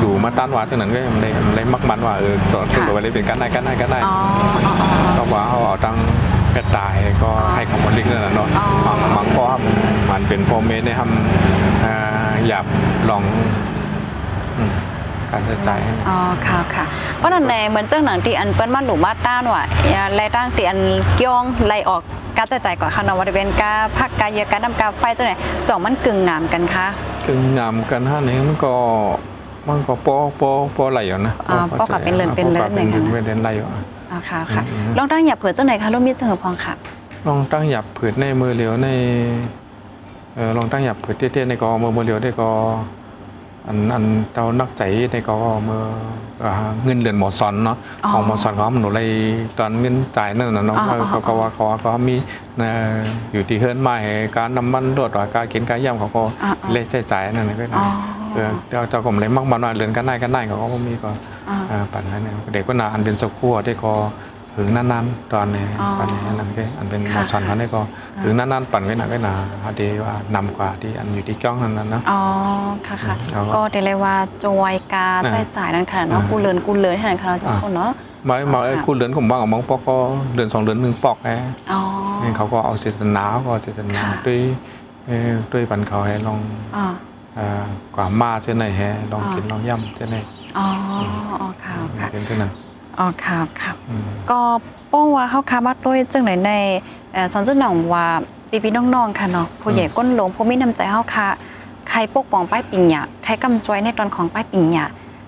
[0.00, 4.16] อยู่มาต้านว่าเจ้าหนังก็เลยเลยมักมันว่าเออตอนที่เราไปเลยเป็นการได้การได้การได้อ๋อ
[4.66, 5.96] อ๋ออ๋อก็ว่าเอาเอาตัง
[6.52, 9.44] แม่ตายก็ให้คำมันลิกนั่นแหละเนาะอ๋อบางบางข้อ
[10.10, 11.96] มันเป็นพ่อเมได้ทำอ่า
[12.48, 12.64] อยาก
[13.10, 13.22] ลอง
[14.58, 14.72] อืม
[15.32, 16.84] การใช้จ่ายให้อ๋อค่ะค่ะ
[17.18, 20.78] เพราะนั่นในเหมือนเจ้าหนังที่อันเปิ้นมาหลูมาต้านว่าอย่าไล่ตั้งที่อัน
[21.16, 22.02] เกี้ยงไล่ออก
[22.36, 25.32] การจะจ่ายก่อนค่ะเนาะว่าจะเป็นกาพักกาเยอะการนำกาไฟเจ้าไหน
[25.68, 26.86] จ่องมันกึ่งงามกันคะ
[27.26, 28.72] คืองามกันห้านี้มันก็
[29.68, 36.74] มันก็ปอปอปอไหลอยู่นะอ่าปอกับเป็นเรือนเป็นเรือนเป็นไหนคะเป็นเรือนไหลอยู่อะอ๋อค่ะค่ะอืมอืมลองตั้งอย่าเผื่อเจ้าไหนคะลูกมิเจอพองค่ะ
[37.26, 38.88] ลองตั้งหยับผืดในมือเหลียวใน
[40.36, 42.50] เออลองตั้งหยับผืดเตี้ยๆในก็มือมือเหลียวได้ก็
[42.98, 42.99] อั
[43.74, 45.34] นอันเต้านักใจในก็
[45.68, 45.82] มือ
[46.44, 46.52] อ่า
[46.84, 49.08] เงินเดือนหมอสอนเนาะอ๋อของหมอสอนเขาหนูเลย
[49.58, 52.16] ตอนเงินจ่ายนั่นน่ะเนาะอ๋ออ๋อเขาก็ว่าเขาเขามี
[52.58, 52.96] เอ่อ
[53.32, 57.86] อยู่ที่เฮิร์นมาให้การน้ำมันรถหรือการกินการย่ำเขาก็อ๋ออ๋อเลขใช้จ่ายนั่นนะก็อ๋ได้อ
[58.34, 61.10] เออเจ้าเจ้าผมเลยมักมันว่าเรือนกันได้กันได้เขาก็บ่มีก็
[61.48, 63.92] อ๋ออ่าปัญหาเนี่ยเด็กก็นาอันเป็นสกัวที่ก็
[64.28, 64.29] หึ
[64.66, 67.80] งนานๆตอนนี้อ๋อปันนี้นั่นก็อันเป็นหมค่ะอสอนเขาได้ก็
[68.22, 72.20] หึงนานๆปั่นก็หนาก็หนาพอดีว่านำกว่าที่อันอยู่ที่จ้องนั่นน่ะนะอ๋อ
[72.86, 77.90] ค่ะค่ะเอาว่าก็เดี๋ยวเลยว่าจอยกาอ่าใช้จ่ายนั่นค่ะเนาะอ่ากูเลินกูเลินให้นั่นค่ะเราทุกคนเนาะ
[78.28, 79.96] มามาค่ะคุณเดือนผมบ้างกับมองปอกก็
[80.34, 81.28] เดือนสองเดือนหนึ่งปอกแฮ
[81.72, 81.80] อ๋อ
[82.22, 84.40] นี่เขาก็เอาเจตนาเขาก็เอาเจตนาค่ะด้วย
[85.06, 86.38] เอ่อด้วยปันเขาให้ลอง
[86.76, 86.86] อ๋อ
[87.36, 87.64] เอ่อ
[87.96, 88.80] กว่ามาเช่นไหนแฮ
[89.12, 90.16] ลองกินลองย่ำเช่นไหน
[90.58, 90.66] อ๋อ
[91.32, 92.52] อ๋อค่ะค่ะเป็นเท่านั้น
[93.00, 94.40] อ๋อค่ะค่ะอืมก็
[94.92, 96.52] ป้องว่าเฮาคามาด้วยจังไหนใน
[97.12, 98.06] เอ่อสอนจังหนังว่า
[98.64, 101.28] พี่ๆน้องๆค่ะเนาะผู้ใหญ่ก้นหลงผู้มีน้ำใจเฮาค่ะ
[101.88, 104.86] ใครปกป้องป้ายปิงหยาใครกำจอยในตอนของป้ายปิงหยา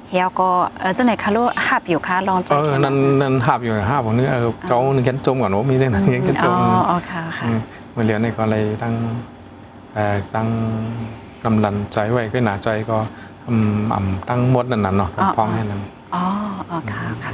[0.09, 0.49] เฮียก็
[0.81, 7.59] เออจังไหนคะลูกหับอยู่ค่ะลองจอเอยอนั่นนั่นหาบอยู่หาบของนี้เออเขาหนึ่งแกนจมก่อนว่ามีเรื่องนั้นแกนจอ๋อมอ๋อค่ะค่ะอืม
[7.93, 8.95] เมื่อเรียนในก็เลยตั้ง
[9.95, 10.49] เอ่อตั้ง
[11.45, 12.97] นำลันใจไว้ก็หนาใจก็
[13.49, 15.81] อืมอ่ำตั้งหมดนั่นน่ะเนาะอ๋อพ้องให้นั่น
[16.15, 16.25] อ๋อ
[16.71, 17.33] อ๋อค่ะค่ะ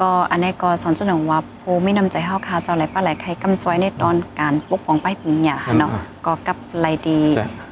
[0.00, 5.90] ก็อันนี้ก็สอนเสนอว่าผู้มีน้ำใจเฮาค่ะเจ้าไหลป้าไหลใครกำจอยในตอนการปกป้องป้ายปิญญาเนาะ
[6.26, 7.18] ก็กับไหลดี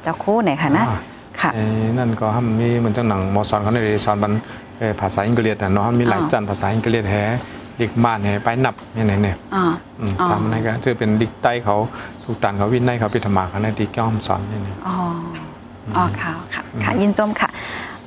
[0.03, 0.97] เจ้าคู่ไหนค่ะนะอ่า
[1.39, 1.63] ค่ะไอ้
[1.97, 4.33] นั่นก็ทำมีเหมือนจังหนังหมอสอนเขาในสอนมัน
[4.79, 7.15] เอ่อภาษาอังกฤษน่ะเนาะมีหลายอ๋อจันภาษาอังกฤษแฮ
[7.77, 9.63] เด็กบ้านแฮไปนับเนี่ยเนี่ยอ่า
[9.99, 11.75] อืมอ๋อทำอะไรก็จะเป็นดิกใต้เขา
[12.23, 14.95] สุกตันเขาวินในเขาพิธมาเขาในดิกย่อมสอนเนี่ยเนี่ยอ๋อ
[15.95, 17.49] อ๋อค่ะค่ะค่ะยินจมค่ะ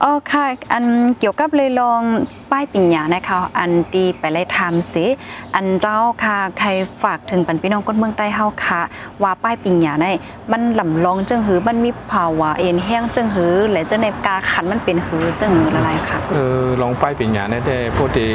[0.02, 0.84] อ๋อค่ะอัน
[1.18, 2.02] เกี่ยวกับเลยลอง
[2.50, 5.06] ป้ายปิญญานะคะ อันดีไปเลยทำสิ
[5.54, 6.68] อันเจ้าค่ะ ใคร
[7.02, 8.82] ฝากถึงปันพี่น้องคนเมืองใต้เฮาค่ะ
[9.22, 10.06] ว่าป้ายปิญญาใน
[10.52, 18.30] มันลำลองจังหือมันมีภาวะเอ็นแห้งจังหือและจังในกาขันมันเป็นหือจังหืออะไรค่ะเออลองไปปิญญาเนี่ยได้พวกที่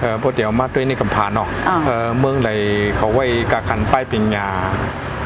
[0.00, 2.50] เอ่อพวกเดียวมาด้วยในกำพานเนาะอ่าเออเมืองใด
[2.96, 4.46] เขาไว้กาขันป้ายปิญญา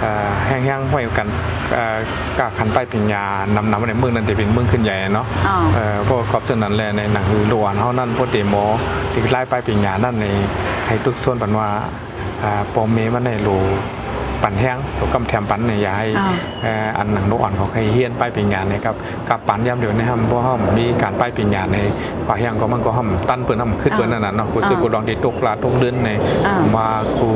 [0.00, 1.28] เอ่อแห้งๆไว้กัน
[1.72, 1.96] เอ่อ
[2.38, 3.24] กาขันป้ายปิญญา
[3.56, 8.54] นำนำในเมืองนั้นจะเป็นเมืองขึ้นใหญ่เนาะอ๋อเอ่อพวกขอบเสนั้นแหละในหนังหือหลวนเฮานั่นพวกเดโม
[9.12, 10.26] ที่ไล่ป้ายปิญญานั่นใน
[10.84, 11.68] ใครทุกส่วนปันว่า
[12.44, 13.48] อ่าปอมเมมันในโล
[14.42, 18.96] ปันแห้งตัวกำแถมปันเนี่ยอย่าให้อ่าเอ่ออันหนังโนอ่อนเขาเคยเฮียนป้ายปิญญาเนี่ยครับ
[19.28, 21.78] กับปันย่ำเดียวนะครับเพราะว่ามีการป้ายปิญญาใน
[22.26, 26.10] ป่าแห้งก็มันก็ห่ำตั้นเปิ้นห่ำขึ้นเปิ้นนั่นน่ะเนาะกูซื้อกูลองที่ตกลาตกเดือนใน
[26.46, 26.86] อ่ามา
[27.18, 27.28] กู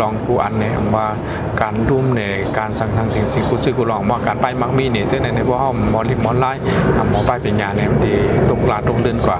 [0.00, 1.06] ลองกูอันเนี่ยว่า
[1.60, 6.50] การรุ่มเนี่ยการสังสรรค์สิ่งสิ่งกูซื้อกูลองว่าการป้ายมักมีเนี่ยซึ่งในในว่าห้องหมอลิมหมอไล่
[6.96, 8.14] อะหมอป้ายปิญญาเนี่ยมันดี
[8.50, 9.38] ตกลาตกเดือนกว่า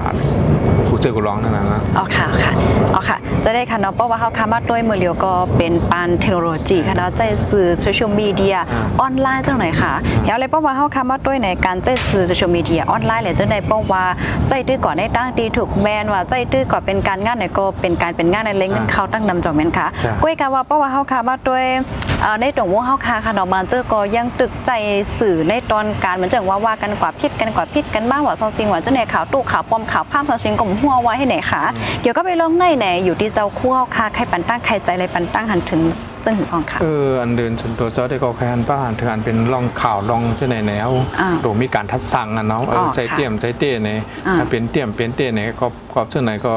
[0.95, 2.51] กูซื้อกูลองนั่นน่ะนะอ๋อค่ะค่ะ
[2.95, 14.03] อ๋อค่ะ จะได้ค่ะเนาะเพราะว่าเขาคามาด้วยมือเดียวก็เป็นปานเทคโนโลยีค่ะเนาะใจสื่อโซเชียลมีเดียอ่าออนไลน์จังไหนค่ะเดี๋ยวเลยเพราะว่าเขาคามาด้วยในการใจสื่อโซเชียลมีเดียออนไลน์เลยจังไดเพราะว่า
[14.49, 21.65] ใจตื้อก่อนในตั้งตีถูกแมนว่าใจตื้อก่อนเป็นการงานไหนก็เป็นการเป็นงานในเล้งเงินเขาตั้งนำจอกแมนค่ะจ้ะก้อยกาว่าเพราะว่าเขาคามาด้วย
[22.14, 24.71] เอ่อ ในตรงวงเขาคาค่ะเนาะมาเจอก็ยังตึกใจ
[25.19, 31.61] สื่อในตอนการเหมือนจังว่าว่ากันกว่าพิษกันกว่าพิษกันบ้างว่าซองซิงว่าเจ้าไหนข่าวตู้ข่าวปลอมข่าวภาพซองซิงก็หัวไว้ให้ไหนค่ะ
[32.01, 35.81] เกี่ยวกับไปลงในไหนอยู่ที่เจ้าคู่เอาค่ะใครปันตั้งใครใจเลยปันตั้งหันถึง
[36.23, 40.89] จึงหือของค่ะเอออันเดินส่วนตัวเจ้าได้ก็แค่อันป้าอันถึงอันเป็นลองข่าวลองเช่นไหนแนว
[41.21, 46.53] อ่าโดมีการทัดสั่งอะเนาะเอออ๋อใจค่ะเตี้ยมใจเตี้ยเนี่ยอ่าถ้าเป็นเตี้ยมเป็นเตี้ยเนี่ยก็กอบเช่นไหนก็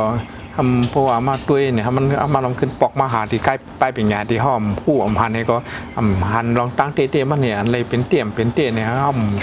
[0.59, 5.57] ทำเพราะว่ามาด้วยเนี่ยครับมันเอามาลองขึ้นปอกมาหาที่ใกล้ป้ายปิญญาที่ห้อมผู้อำพันเนี่ยก็
[5.99, 8.95] อำพันลองตั้งเตี้ยเตี้ยมันเนี่ยอันเลยเป็นเตี้ยมเป็นเตี้ยเนี่ยเขา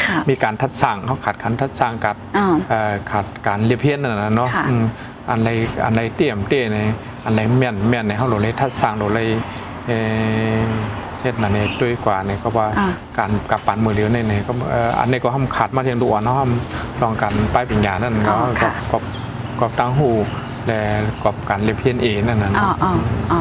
[0.06, 4.84] ค่ะมีการทัดสั่งเขาขาดขันทัดสั่งกัดอ่าเอ่อขาดการเรียบเพี้ยนนั่นน่ะเนาะค่ะอืม
[5.30, 5.50] อันไร
[5.86, 6.78] อันไรเตี้ยมเตี้ยใน
[7.26, 9.28] อันไรแม่นแม่นในเฮาโหลเลยทัดสร้างโหลเลย
[9.88, 9.98] เอ่
[10.64, 10.66] อ
[11.22, 16.52] เฮ็ดนั่นนี่ด้วยกว่าเนี่ยก็ว่าอ่าการกับปันมือเดียวในนี่ก็เอ่ออันนี้ก็ห้ามขาดมาเทียงดูอ่อนเนาะห้าม
[17.02, 19.02] ลองกันป้ายปิญญานั่นอ๋เนาะอกัค่ะบกับ
[19.60, 20.10] กับตั้งหู
[20.68, 20.80] และ
[21.24, 22.92] กับการเรียบเพี้ยนเองนั่นน่ะอ๋อเนาะอ๋อ
[23.32, 23.40] อ๋อ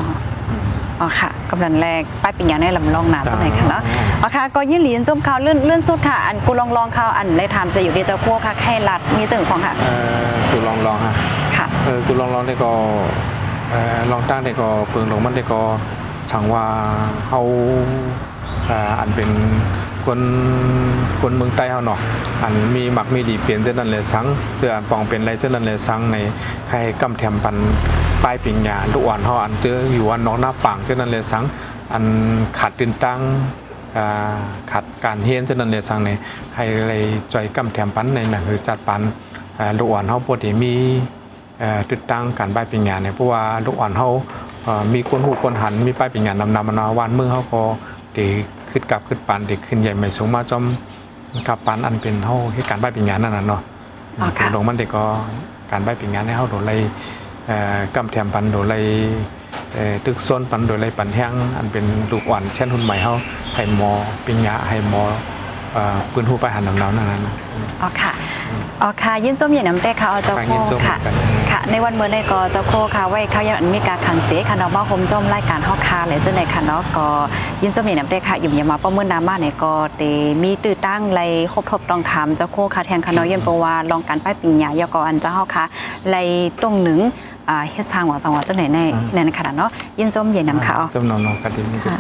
[1.01, 3.83] อ๋อค่ะกำลังแรกป้ายปิญญาในลำลองหนาจังไหนค่ะเนาะ
[4.23, 9.95] อ๋อค่ะก็ยื่นหลีนจมข่าวเลื่อนเลื่อนสุดค่ะ อันกูลองลองข่าวอันในไทม์จะอยู่ที่เจ้าคู่ค่ะแค่รัดมีจึงของค่ะเอ่
[10.27, 11.15] อกูลองลองฮะ
[11.57, 12.71] ค่ะเออกูลองลองได้ก็
[13.71, 15.61] เอ่อลองตั้งได้ก็เปิงลงมันได้ก็
[16.31, 16.65] สั่งว่า
[17.29, 17.41] เฮา
[18.71, 19.29] อ่าอันเป็น
[20.07, 20.21] คน
[21.21, 22.01] คนเมืองใต้เฮาเนาะ
[22.43, 26.17] อันมีหมักมีดีเปลี่ยนเช่นนั้นเลยสังเสื้ออันปองเป็นไรเช่นนั้นเลยสังใน
[26.69, 27.57] ใครกำแถมปัน
[28.23, 31.45] ป้ายปิงยาลูกอ่อนเฮาอันเจออยู่อันน้องหน้าปังเช่นนั้นเลยสัง
[31.93, 32.05] อัน
[32.59, 33.21] ขาดตื่นตั้ง
[34.71, 36.11] ขาดการเฮียนเช่นนั้นเลยสังใน
[36.57, 39.01] ให้เลยจอยกำแถมปันในหนังคือจัดปัน
[39.79, 40.75] ลูกอ่อนเฮาปกติมี
[41.61, 44.11] เอ่อติดตั้งการป้ายปิญญาเนี่ยเพราะว่าลูกอ่อนเขา
[44.95, 47.63] มีคนหูคนหันมีป้ายปิญญานำนำมานาวานเมืองเขาก็
[48.15, 48.31] เด็ก
[48.71, 50.65] ขึ้นกลับขึ้นปานเด็กขึ้นใหญ่ไม่สูงมาจอม
[51.49, 53.61] กับปานอันเป็นเขาให้การป้ายปิญญานั่นน่ะเนาะ
[54.21, 55.05] อ๋อค่ะลงมันเด็กก็
[55.71, 56.77] การป้ายปิญญาในเขาโดนไล่
[57.47, 58.79] เอ่อกำแถมปันโดนไล่
[59.75, 63.15] เอ่อตึกโซนปันโดนไล่ปันแห้งอันเป็นลูกอ่อนเช่นหุ่นใหม่เขา
[63.55, 63.91] ให้หมอ
[64.27, 65.03] ปิญญาให้หมอ
[65.73, 67.35] เอ่อปืนหูไปหันนำนาวนั่นน่ะนะ
[67.83, 68.13] อ๋อค่ะ
[68.83, 77.07] อ๋อค่ะยินจมเย็นน้ำเต้ค่ะเอาเจ้าค่ะโคยินจมค่ะเหมือนกัน ค่ะ ในวันเมื่อในก็เจ้าโคค่ะไว้เขายังมีการขันเสียค่ะเนาะมาโฮมจมรายการฮอกคาเลยเจ้าในค่ะเนาะก็
[77.63, 80.03] ยินจมเย็นน้ำเต้ค่ะอยู่ยามาประเมินนามาเนี่ยก็เต
[80.43, 81.21] มีตื้อตั้งไร
[81.53, 85.65] ครบทบต้องถามเจ้าโคค่ะแทนค่ะเนาะเย็นปว่าลองการป้ายปิญญายกอันเจ้าเฮาค่ะ
[86.11, 86.17] ไร
[86.61, 86.99] ตรงหนึ่ง
[87.49, 88.81] อ่าเฮ็ดสร้างว่าสังว่าเจ้าไหนใน
[89.13, 91.99] ในนั้นค่ะเนาะยินจมเย็นน้ำค่ะเอาจำนวนนองคดีนี้ค่ะ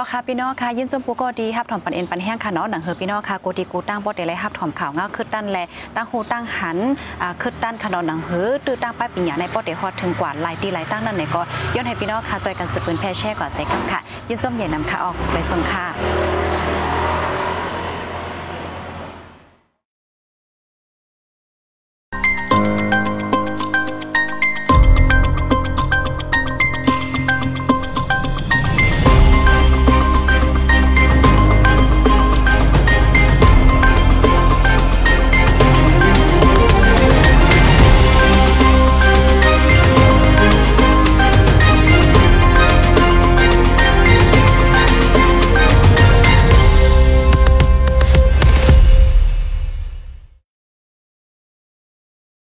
[0.00, 5.58] อ๋อค่ะพี่น้องค่ะยินจมปูโกดีครับถอมปันเอ็นปันแห้งค่ะเนาะหนังเฮอพี่น้องค่ะกูดีกูตั้งบ่ได้เลยครับถอมข่าวเงาคืดตั้นแล
[5.96, 6.78] ตั้งหูตั้งหัน
[7.22, 11.40] อ่าคืดตั้นค่ะเนาะหนังเฮอตื้อตั้งป้ายปิญญาในบ่ได้ฮอดถึงกว่าหลายตีหลายตั้งนั่นเนี่ยก็
[11.74, 15.86] ย้อนให้พี่น้องค่ะจอยกันสืบปืนแพ่แช่ก่อนใส่กันค่ะ ยินจมใหญ่นำค่ะออกไปส่งค่ะ